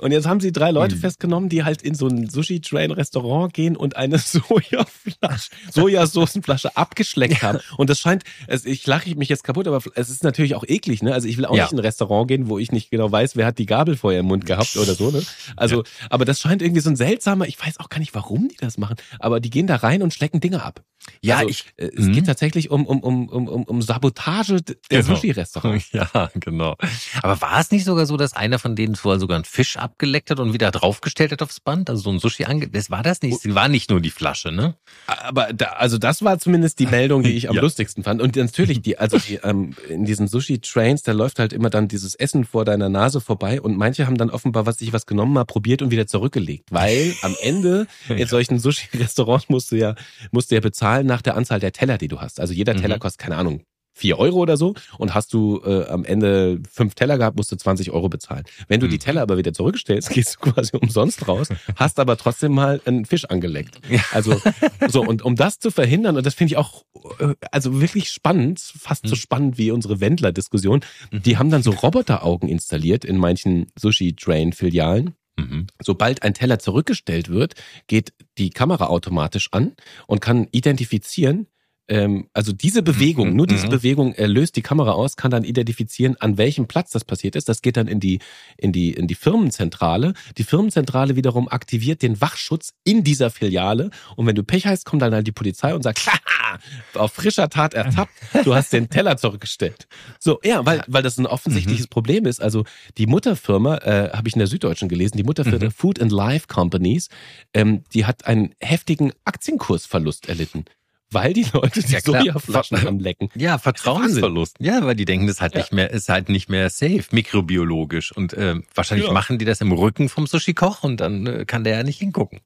[0.00, 1.00] Und jetzt haben sie drei Leute mhm.
[1.00, 7.58] festgenommen, die halt in so ein Sushi-Train-Restaurant gehen und eine Sojaflasche, Sojasoßenflasche abgeschleckt haben.
[7.76, 11.02] Und das scheint, also ich lache mich jetzt kaputt, aber es ist natürlich auch eklig,
[11.02, 11.12] ne?
[11.12, 11.64] Also ich will auch ja.
[11.64, 14.20] nicht in ein Restaurant gehen, wo ich nicht genau weiß, wer hat die Gabel vorher
[14.20, 15.22] im Mund gehabt oder so, ne?
[15.56, 15.82] Also, ja.
[16.08, 18.78] aber das scheint irgendwie so ein seltsamer, ich weiß auch gar nicht, warum die das
[18.78, 20.82] machen, aber die gehen da rein und schlecken Dinge ab.
[21.22, 21.64] Ja, also, ich.
[21.76, 22.26] Äh, es geht mhm.
[22.26, 25.14] tatsächlich um, um, um, um, um Sabotage der genau.
[25.14, 25.90] Sushi-Restaurants.
[25.92, 26.76] Ja, genau.
[27.22, 30.30] Aber war es nicht sogar so, dass einer von denen vorher sogar einen Fisch abgeleckt
[30.30, 31.90] hat und wieder draufgestellt hat aufs Band?
[31.90, 32.68] Also so ein Sushi ange.
[32.68, 33.44] Das war das nicht.
[33.44, 34.76] Es war nicht nur die Flasche, ne?
[35.06, 37.62] Aber da, also das war zumindest die Meldung, die ich am ja.
[37.62, 38.22] lustigsten fand.
[38.22, 42.14] Und natürlich die, also die, ähm, in diesen Sushi-Trains, da läuft halt immer dann dieses
[42.14, 45.44] Essen vor deiner Nase vorbei und manche haben dann offenbar was sich was genommen, mal
[45.44, 46.68] probiert und wieder zurückgelegt.
[46.70, 49.94] Weil am Ende in solchen Sushi-Restaurants musst du ja,
[50.30, 52.40] musst du ja bezahlen nach der Anzahl der Teller, die du hast.
[52.40, 53.00] Also jeder Teller mhm.
[53.00, 53.62] kostet, keine Ahnung,
[54.00, 57.56] vier Euro oder so und hast du äh, am Ende fünf Teller gehabt, musst du
[57.56, 58.44] 20 Euro bezahlen.
[58.66, 58.90] Wenn du mhm.
[58.90, 63.04] die Teller aber wieder zurückstellst, gehst du quasi umsonst raus, hast aber trotzdem mal einen
[63.04, 63.80] Fisch angeleckt.
[64.12, 64.40] Also
[64.88, 66.84] so und um das zu verhindern und das finde ich auch
[67.18, 69.08] äh, also wirklich spannend, fast mhm.
[69.08, 70.80] so spannend wie unsere Wendler-Diskussion.
[71.10, 71.22] Mhm.
[71.22, 75.14] Die haben dann so Roboteraugen installiert in manchen Sushi-Train-Filialen.
[75.36, 75.66] Mhm.
[75.82, 77.54] Sobald ein Teller zurückgestellt wird,
[77.86, 79.74] geht die Kamera automatisch an
[80.06, 81.46] und kann identifizieren,
[81.90, 83.36] ähm, also diese Bewegung, mhm.
[83.36, 83.70] nur diese mhm.
[83.70, 87.48] Bewegung äh, löst die Kamera aus, kann dann identifizieren, an welchem Platz das passiert ist.
[87.48, 88.20] Das geht dann in die,
[88.56, 90.14] in die, in die Firmenzentrale.
[90.38, 93.90] Die Firmenzentrale wiederum aktiviert den Wachschutz in dieser Filiale.
[94.14, 96.60] Und wenn du Pech hast, kommt dann halt die Polizei und sagt, Haha,
[96.94, 98.12] auf frischer Tat ertappt,
[98.44, 99.88] du hast den Teller zurückgestellt.
[100.20, 101.90] So, ja, weil, weil das ein offensichtliches mhm.
[101.90, 102.40] Problem ist.
[102.40, 102.64] Also
[102.98, 105.72] die Mutterfirma, äh, habe ich in der Süddeutschen gelesen, die Mutterfirma mhm.
[105.72, 107.08] Food and Life Companies,
[107.52, 110.64] ähm, die hat einen heftigen Aktienkursverlust erlitten
[111.10, 113.28] weil die Leute die ja, Sojaflaschen anlecken.
[113.34, 114.56] Ja, Vertrauensverlust.
[114.60, 115.60] Ja, weil die denken, das ist halt ja.
[115.60, 118.12] nicht mehr, ist halt nicht mehr safe, mikrobiologisch.
[118.12, 119.12] Und äh, wahrscheinlich ja.
[119.12, 122.40] machen die das im Rücken vom Sushi-Koch und dann äh, kann der ja nicht hingucken.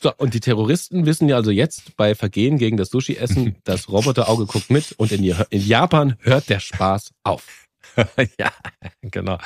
[0.00, 4.46] So, und die Terroristen wissen ja also jetzt bei Vergehen gegen das Sushi-Essen, das Roboterauge
[4.46, 7.61] guckt mit und in, in Japan hört der Spaß auf.
[8.38, 8.52] ja,
[9.02, 9.38] genau.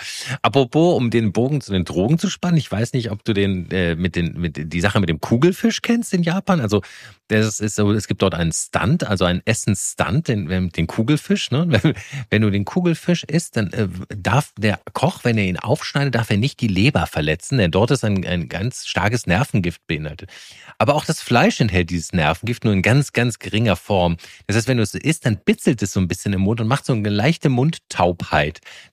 [0.42, 3.70] Apropos, um den Bogen zu den Drogen zu spannen, ich weiß nicht, ob du den
[3.70, 6.60] äh, mit den mit die Sache mit dem Kugelfisch kennst in Japan.
[6.60, 6.82] Also
[7.28, 11.50] das ist so, es gibt dort einen Stunt, also einen Essensstunt, den, den Kugelfisch.
[11.50, 11.66] Ne?
[11.82, 11.94] Wenn,
[12.30, 16.30] wenn du den Kugelfisch isst, dann äh, darf der Koch, wenn er ihn aufschneidet, darf
[16.30, 20.30] er nicht die Leber verletzen, denn dort ist ein, ein ganz starkes Nervengift beinhaltet.
[20.78, 24.16] Aber auch das Fleisch enthält dieses Nervengift nur in ganz, ganz geringer Form.
[24.46, 26.68] Das heißt, wenn du es isst, dann bitzelt es so ein bisschen im Mund und
[26.68, 28.25] macht so eine leichte Mundtaubheit.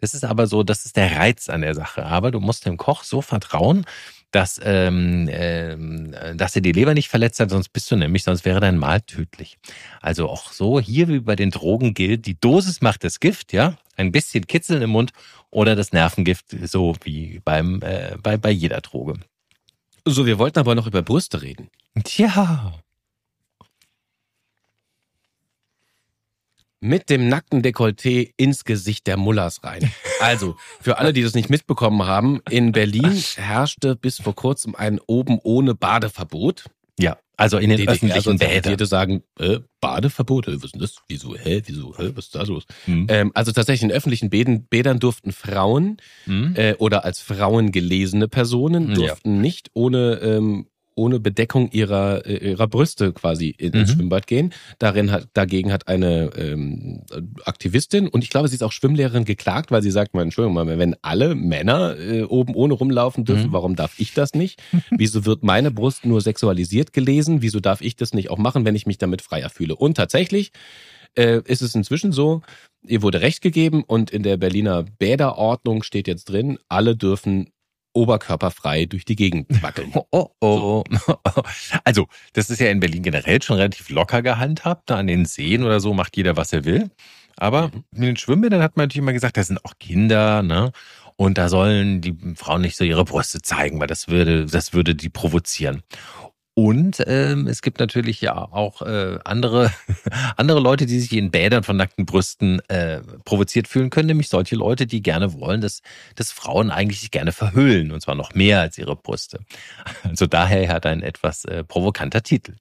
[0.01, 2.05] Das ist aber so, das ist der Reiz an der Sache.
[2.05, 3.86] Aber du musst dem Koch so vertrauen,
[4.34, 8.45] dass, ähm, ähm, dass er die Leber nicht verletzt hat, sonst bist du nämlich, sonst
[8.45, 9.57] wäre dein Mahl tödlich.
[10.01, 13.77] Also auch so, hier wie bei den Drogen gilt, die Dosis macht das Gift, ja,
[13.95, 15.11] ein bisschen Kitzeln im Mund
[15.51, 19.19] oder das Nervengift, so wie beim, äh, bei, bei jeder Droge.
[20.05, 21.69] So, wir wollten aber noch über Brüste reden.
[22.03, 22.73] Tja.
[26.84, 29.89] Mit dem nackten Dekolleté ins Gesicht der Mullers rein.
[30.19, 34.99] Also, für alle, die das nicht mitbekommen haben, in Berlin herrschte bis vor kurzem ein
[35.07, 36.65] oben ohne Badeverbot.
[36.99, 37.17] Ja.
[37.36, 38.61] Also in den DDR öffentlichen Bädern.
[38.73, 40.97] Bäder sagen, äh, Badeverbote, was ist denn das?
[41.07, 42.63] Wieso, hä, wieso, hä, was ist da los?
[42.86, 43.07] Mhm.
[43.09, 46.53] Ähm, also tatsächlich in öffentlichen Bäden, Bädern durften Frauen Mhm.
[46.55, 48.93] äh, oder als Frauen gelesene Personen Ja.
[48.95, 53.96] durften nicht ohne ähm, ohne Bedeckung ihrer äh, ihrer Brüste quasi in- ins Mhm.
[53.96, 54.54] Schwimmbad gehen.
[54.80, 57.02] Darin hat dagegen hat eine ähm,
[57.46, 60.96] Aktivistin und ich glaube, sie ist auch Schwimmlehrerin geklagt, weil sie sagt, mal, Entschuldigung wenn
[61.02, 63.54] alle Männer äh, oben ohne rumlaufen dürfen, Mhm.
[63.54, 64.62] warum darf ich das nicht?
[64.91, 67.41] Wieso wird meine Brust nur sexualisiert gelesen?
[67.41, 69.76] Wieso darf ich das nicht auch machen, wenn ich mich damit freier fühle?
[69.76, 70.52] Und tatsächlich
[71.16, 72.41] äh, ist es inzwischen so,
[72.88, 77.50] ihr wurde Recht gegeben und in der Berliner Bäderordnung steht jetzt drin, alle dürfen
[77.94, 79.94] oberkörperfrei durch die Gegend wackeln.
[80.12, 80.84] Oh, oh, oh.
[81.84, 84.89] Also, das ist ja in Berlin generell schon relativ locker gehandhabt.
[84.89, 86.91] Da an den Seen oder so macht jeder, was er will.
[87.38, 90.72] Aber in den Schwimmbädern hat man natürlich immer gesagt, da sind auch Kinder, ne?
[91.16, 94.96] Und da sollen die Frauen nicht so ihre Brüste zeigen, weil das würde, das würde
[94.96, 95.84] die provozieren.
[96.56, 99.72] Und ähm, es gibt natürlich ja auch äh, andere,
[100.38, 104.56] andere Leute, die sich in Bädern von nackten Brüsten äh, provoziert fühlen können, nämlich solche
[104.56, 105.82] Leute, die gerne wollen, dass,
[106.16, 109.39] dass Frauen eigentlich sich gerne verhüllen, und zwar noch mehr als ihre Brüste.
[110.04, 112.54] Also daher hat ein etwas äh, provokanter Titel.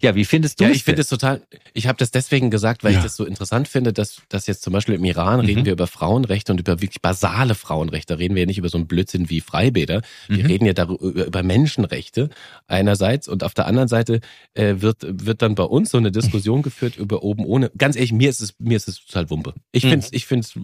[0.00, 1.42] Ja, wie findest du Ja, es ich finde es total,
[1.74, 2.98] ich habe das deswegen gesagt, weil Ja.
[2.98, 5.64] ich das so interessant finde, dass, dass jetzt zum Beispiel im Iran reden Mhm.
[5.66, 8.14] wir über Frauenrechte und über wirklich basale Frauenrechte.
[8.14, 10.02] Da reden wir ja nicht über so einen Blödsinn wie Freibäder.
[10.28, 10.46] Wir Mhm.
[10.50, 12.30] reden ja darüber, über Menschenrechte
[12.66, 14.20] einerseits und auf der anderen Seite
[14.54, 17.70] äh, wird, wird dann bei uns so eine Diskussion geführt über oben ohne.
[17.76, 19.54] Ganz ehrlich, mir ist es, mir ist es total Wumpe.
[19.72, 19.90] Ich Mhm.
[19.90, 20.54] finde ich find's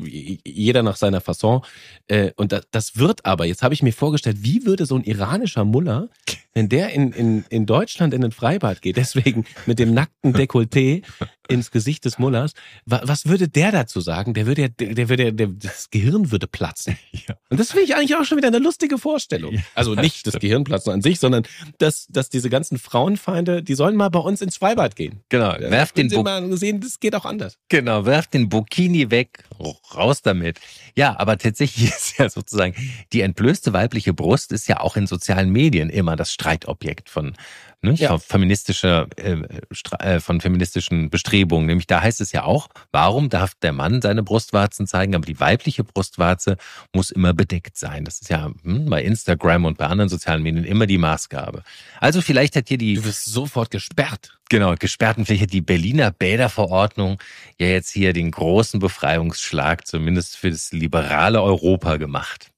[0.45, 1.63] jeder nach seiner Fasson.
[2.09, 5.05] Äh, und das, das wird aber, jetzt habe ich mir vorgestellt, wie würde so ein
[5.05, 6.09] iranischer Muller,
[6.55, 11.03] wenn der in, in, in Deutschland in den Freibad geht, deswegen mit dem nackten Dekolleté
[11.49, 12.53] ins Gesicht des Mullers,
[12.85, 14.35] wa, was würde der dazu sagen?
[14.35, 16.97] Der würde ja, der, würde ja, der, das Gehirn würde platzen.
[17.29, 17.35] Ja.
[17.49, 19.55] Und das finde ich eigentlich auch schon wieder eine lustige Vorstellung.
[19.55, 21.43] Ja, also nicht das Gehirnplatzen an sich, sondern
[21.79, 25.23] dass, dass diese ganzen Frauenfeinde, die sollen mal bei uns ins Freibad gehen.
[25.29, 27.57] Genau, Ja, werft den, sie mal sehen, das geht auch anders.
[27.69, 29.45] genau, werft den Burkini weg,
[29.95, 30.61] raus damit.
[30.95, 32.75] Ja, aber tatsächlich ist ja sozusagen
[33.13, 37.35] die entblößte weibliche Brust ist ja auch in sozialen Medien immer das Streitobjekt von,
[37.83, 38.09] ne, Ja.
[38.11, 39.37] von feministischer, äh,
[39.73, 41.36] Stra- äh, von feministischen Bestrebungen.
[41.45, 45.39] Nämlich da heißt es ja auch, warum darf der Mann seine Brustwarzen zeigen, aber die
[45.39, 46.57] weibliche Brustwarze
[46.93, 48.05] muss immer bedeckt sein.
[48.05, 51.63] Das ist ja hm, bei Instagram und bei anderen sozialen Medien immer die Maßgabe.
[52.01, 54.39] Also vielleicht hat hier die Du wirst sofort gesperrt.
[54.49, 57.19] Genau, gesperrten Fläche, die Berliner Bäderverordnung
[57.59, 62.53] ja jetzt hier den großen Befreiungsschlag, zumindest für das liberale Europa gemacht.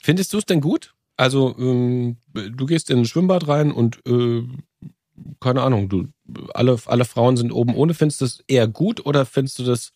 [0.00, 0.94] Findest du es denn gut?
[1.16, 4.42] Also, ähm, du gehst in ein Schwimmbad rein und äh,
[5.40, 6.08] keine Ahnung, du
[6.54, 7.94] alle, alle Frauen sind oben ohne.
[7.94, 9.92] Findest du das eher gut oder findest du das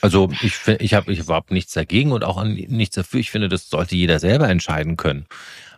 [0.00, 3.20] Also ich, ich habe ich überhaupt nichts dagegen und auch nichts dafür.
[3.20, 5.26] Ich finde, das sollte jeder selber entscheiden können.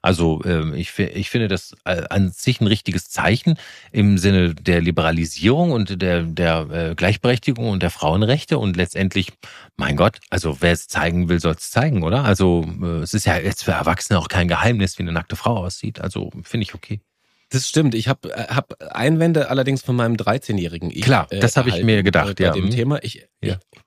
[0.04, 3.56] Also ähm, ich, ich finde das äh, an sich ein richtiges Zeichen
[3.90, 9.32] im Sinne der Liberalisierung und der, der äh, Gleichberechtigung und der Frauenrechte und letztendlich,
[9.78, 12.22] mein Gott, also wer es zeigen will, soll es zeigen, oder?
[12.24, 15.56] Also äh, es ist ja jetzt für Erwachsene auch kein Geheimnis, wie eine nackte Frau
[15.64, 16.02] aussieht.
[16.02, 17.00] Also finde ich okay.
[17.50, 17.94] Das stimmt.
[17.94, 21.02] Ich habe hab Einwände allerdings von meinem 13-jährigen Ich.
[21.02, 22.52] Klar, das hab ich mir gedacht, äh, bei ja.
[22.52, 22.70] dem Hm.
[22.70, 23.02] Thema.
[23.02, 23.58] Ich, Ja.
[23.72, 23.80] ich,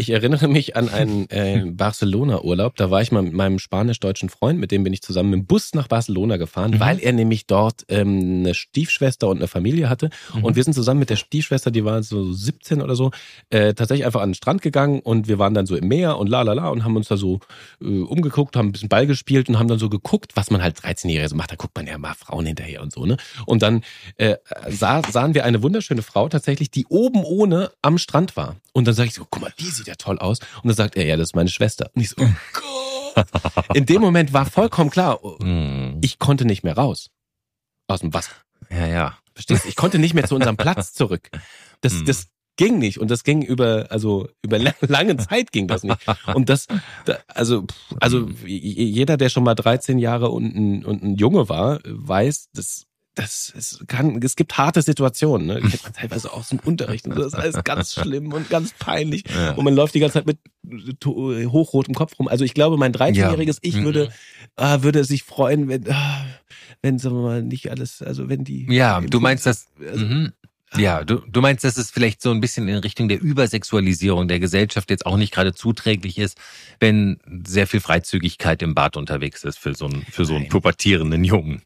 [0.00, 2.76] ich erinnere mich an einen äh, Barcelona-Urlaub.
[2.76, 5.46] Da war ich mal mit meinem spanisch-deutschen Freund, mit dem bin ich zusammen mit dem
[5.46, 6.80] Bus nach Barcelona gefahren, Mhm.
[6.80, 10.10] weil er nämlich dort ähm, eine Stiefschwester und eine Familie hatte.
[10.34, 10.44] Mhm.
[10.44, 13.10] Und wir sind zusammen mit der Stiefschwester, die war so 17 oder so,
[13.50, 16.28] äh, tatsächlich einfach an den Strand gegangen und wir waren dann so im Meer und
[16.28, 17.40] la la la und haben uns da so
[17.82, 20.78] äh, umgeguckt, haben ein bisschen Ball gespielt und haben dann so geguckt, was man halt
[20.78, 21.50] 13-Jährige so macht.
[21.52, 23.16] Da guckt man ja mal Frauen hinterher und so, ne?
[23.46, 23.82] Und dann
[24.16, 24.36] äh,
[24.68, 28.56] sah, sahen wir eine wunderschöne Frau tatsächlich, die oben ohne am Strand war.
[28.72, 30.38] Und dann sage ich so, guck mal, die sieht ja toll aus.
[30.62, 31.90] Und dann sagt er, ja, das ist meine Schwester.
[31.94, 32.28] Und ich so, oh
[33.14, 33.26] Gott.
[33.74, 35.98] In dem Moment war vollkommen klar, Hm.
[36.02, 37.10] ich konnte nicht mehr raus.
[37.88, 38.32] Aus dem Wasser.
[38.70, 39.18] Ja, ja.
[39.34, 39.68] Verstehst du?
[39.68, 41.28] Ich konnte nicht mehr zu unserem Platz zurück.
[41.80, 42.04] Das, Hm.
[42.06, 42.98] das ging nicht.
[42.98, 45.96] Und das ging über, also über la- lange Zeit ging das nicht.
[46.34, 46.66] Und das,
[47.06, 47.66] da, also,
[48.00, 52.50] also j- jeder, der schon mal 13 Jahre und ein, und ein Junge war, weiß,
[52.52, 52.84] dass
[53.14, 55.60] das es kann, es gibt harte Situationen, ne?
[55.60, 57.22] Kennt man teilweise aus dem Unterricht und so.
[57.22, 59.24] das ist alles ganz schlimm und ganz peinlich.
[59.34, 59.52] Ja.
[59.52, 60.38] Und man läuft die ganze Zeit mit
[61.00, 62.28] to- hochrotem Kopf rum.
[62.28, 63.84] Also ich glaube, mein 13-jähriges Ich Mhm.
[63.84, 64.12] würde,
[64.56, 66.24] ah, würde sich freuen, wenn, ah,
[66.82, 68.66] wenn, sagen wir mal, nicht alles, also wenn die.
[68.72, 69.66] Ja, du meinst das.
[69.86, 70.32] Also, Mhm.
[70.76, 74.38] Ja, du, du meinst, dass es vielleicht so ein bisschen in Richtung der Übersexualisierung der
[74.38, 76.38] Gesellschaft jetzt auch nicht gerade zuträglich ist,
[76.78, 81.24] wenn sehr viel Freizügigkeit im Bad unterwegs ist für so einen, für so einen pubertierenden
[81.24, 81.62] Jungen.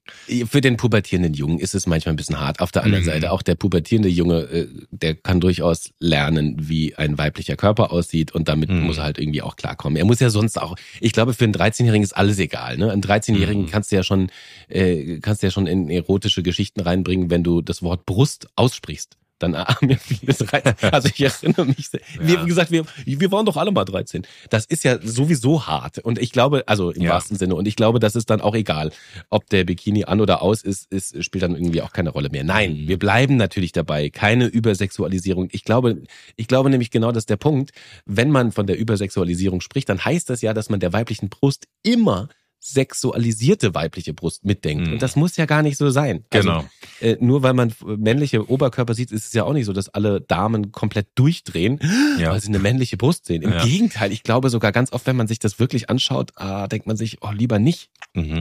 [0.48, 2.60] Für den pubertierenden Jungen ist es manchmal ein bisschen hart.
[2.60, 3.08] Auf der anderen mhm.
[3.08, 8.32] Seite, auch der pubertierende Junge, äh, der kann durchaus lernen, wie ein weiblicher Körper aussieht
[8.32, 8.84] und damit mhm.
[8.84, 9.98] muss er halt irgendwie auch klarkommen.
[9.98, 12.78] Er muss ja sonst auch, ich glaube, für einen 13-Jährigen ist alles egal.
[12.78, 12.90] Ne?
[12.90, 13.70] Einen 13-Jährigen mhm.
[13.70, 14.30] kannst du ja schon,
[14.68, 18.93] äh, kannst du ja schon in erotische Geschichten reinbringen, wenn du das Wort Brust aussprichst
[19.38, 20.82] dann haben wir vieles reizt.
[20.82, 22.42] Also ich erinnere mich, sehr, ja.
[22.42, 24.26] wie gesagt, wir, wir waren doch alle mal 13.
[24.50, 25.98] Das ist ja sowieso hart.
[25.98, 27.10] Und ich glaube, also im ja.
[27.10, 28.92] wahrsten Sinne, und ich glaube, das ist dann auch egal,
[29.30, 32.44] ob der Bikini an oder aus ist, ist, spielt dann irgendwie auch keine Rolle mehr.
[32.44, 32.88] Nein, mhm.
[32.88, 34.10] wir bleiben natürlich dabei.
[34.10, 35.48] Keine Übersexualisierung.
[35.52, 36.02] Ich glaube,
[36.36, 37.72] ich glaube nämlich genau, das ist der Punkt.
[38.06, 41.66] Wenn man von der Übersexualisierung spricht, dann heißt das ja, dass man der weiblichen Brust
[41.82, 42.28] immer
[42.64, 44.86] sexualisierte weibliche Brust mitdenkt.
[44.86, 44.94] Mhm.
[44.94, 46.24] Und das muss ja gar nicht so sein.
[46.32, 46.64] Also, genau.
[47.00, 49.90] Also, äh, nur weil man männliche Oberkörper sieht, ist es ja auch nicht so, dass
[49.90, 51.78] alle Damen komplett durchdrehen,
[52.18, 52.30] ja.
[52.30, 53.42] weil sie eine männliche Brust sehen.
[53.42, 53.64] Im ja.
[53.64, 56.96] Gegenteil, ich glaube sogar ganz oft, wenn man sich das wirklich anschaut, ah, denkt man
[56.96, 57.90] sich, oh, lieber nicht.
[58.14, 58.40] Mhm.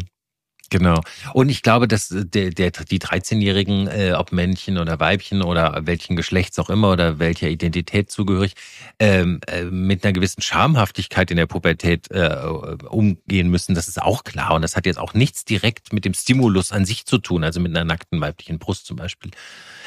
[0.73, 1.01] Genau.
[1.33, 5.81] Und ich glaube, dass äh, der, der, die 13-Jährigen, äh, ob Männchen oder Weibchen oder
[5.83, 8.55] welchen Geschlechts auch immer oder welcher Identität zugehörig,
[8.97, 12.37] ähm, äh, mit einer gewissen Schamhaftigkeit in der Pubertät äh,
[12.89, 13.75] umgehen müssen.
[13.75, 14.55] Das ist auch klar.
[14.55, 17.59] Und das hat jetzt auch nichts direkt mit dem Stimulus an sich zu tun, also
[17.59, 19.29] mit einer nackten weiblichen Brust zum Beispiel.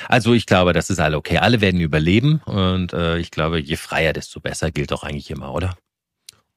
[0.07, 1.39] Also ich glaube, das ist alle okay.
[1.39, 2.43] Alle werden überleben.
[2.45, 5.77] Und äh, ich glaube, je freier, desto besser gilt doch eigentlich immer, oder?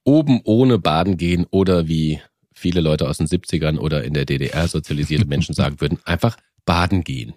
[0.04, 2.20] Oben ohne Baden gehen oder wie
[2.60, 7.02] viele Leute aus den 70ern oder in der DDR sozialisierte Menschen sagen würden, einfach baden
[7.02, 7.34] gehen.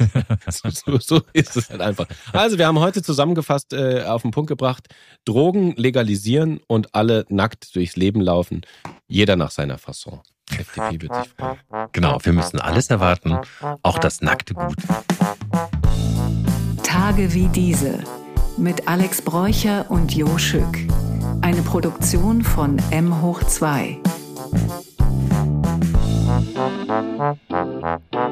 [0.48, 2.06] so, so, so, ist es halt einfach.
[2.32, 4.88] Also wir haben heute zusammengefasst äh, auf den Punkt gebracht,
[5.24, 8.62] Drogen legalisieren und alle nackt durchs Leben laufen,
[9.06, 10.20] jeder nach seiner Fasson.
[10.50, 11.88] FDP wird sich freuen.
[11.92, 13.38] Genau, wir müssen alles erwarten,
[13.82, 14.76] auch das nackte Gut.
[16.82, 18.04] Tage wie diese
[18.58, 20.78] mit Alex Bräucher und Jo Schück.
[21.42, 24.00] Eine Produktion von M hoch 2.
[24.56, 24.96] Thank
[28.14, 28.25] you.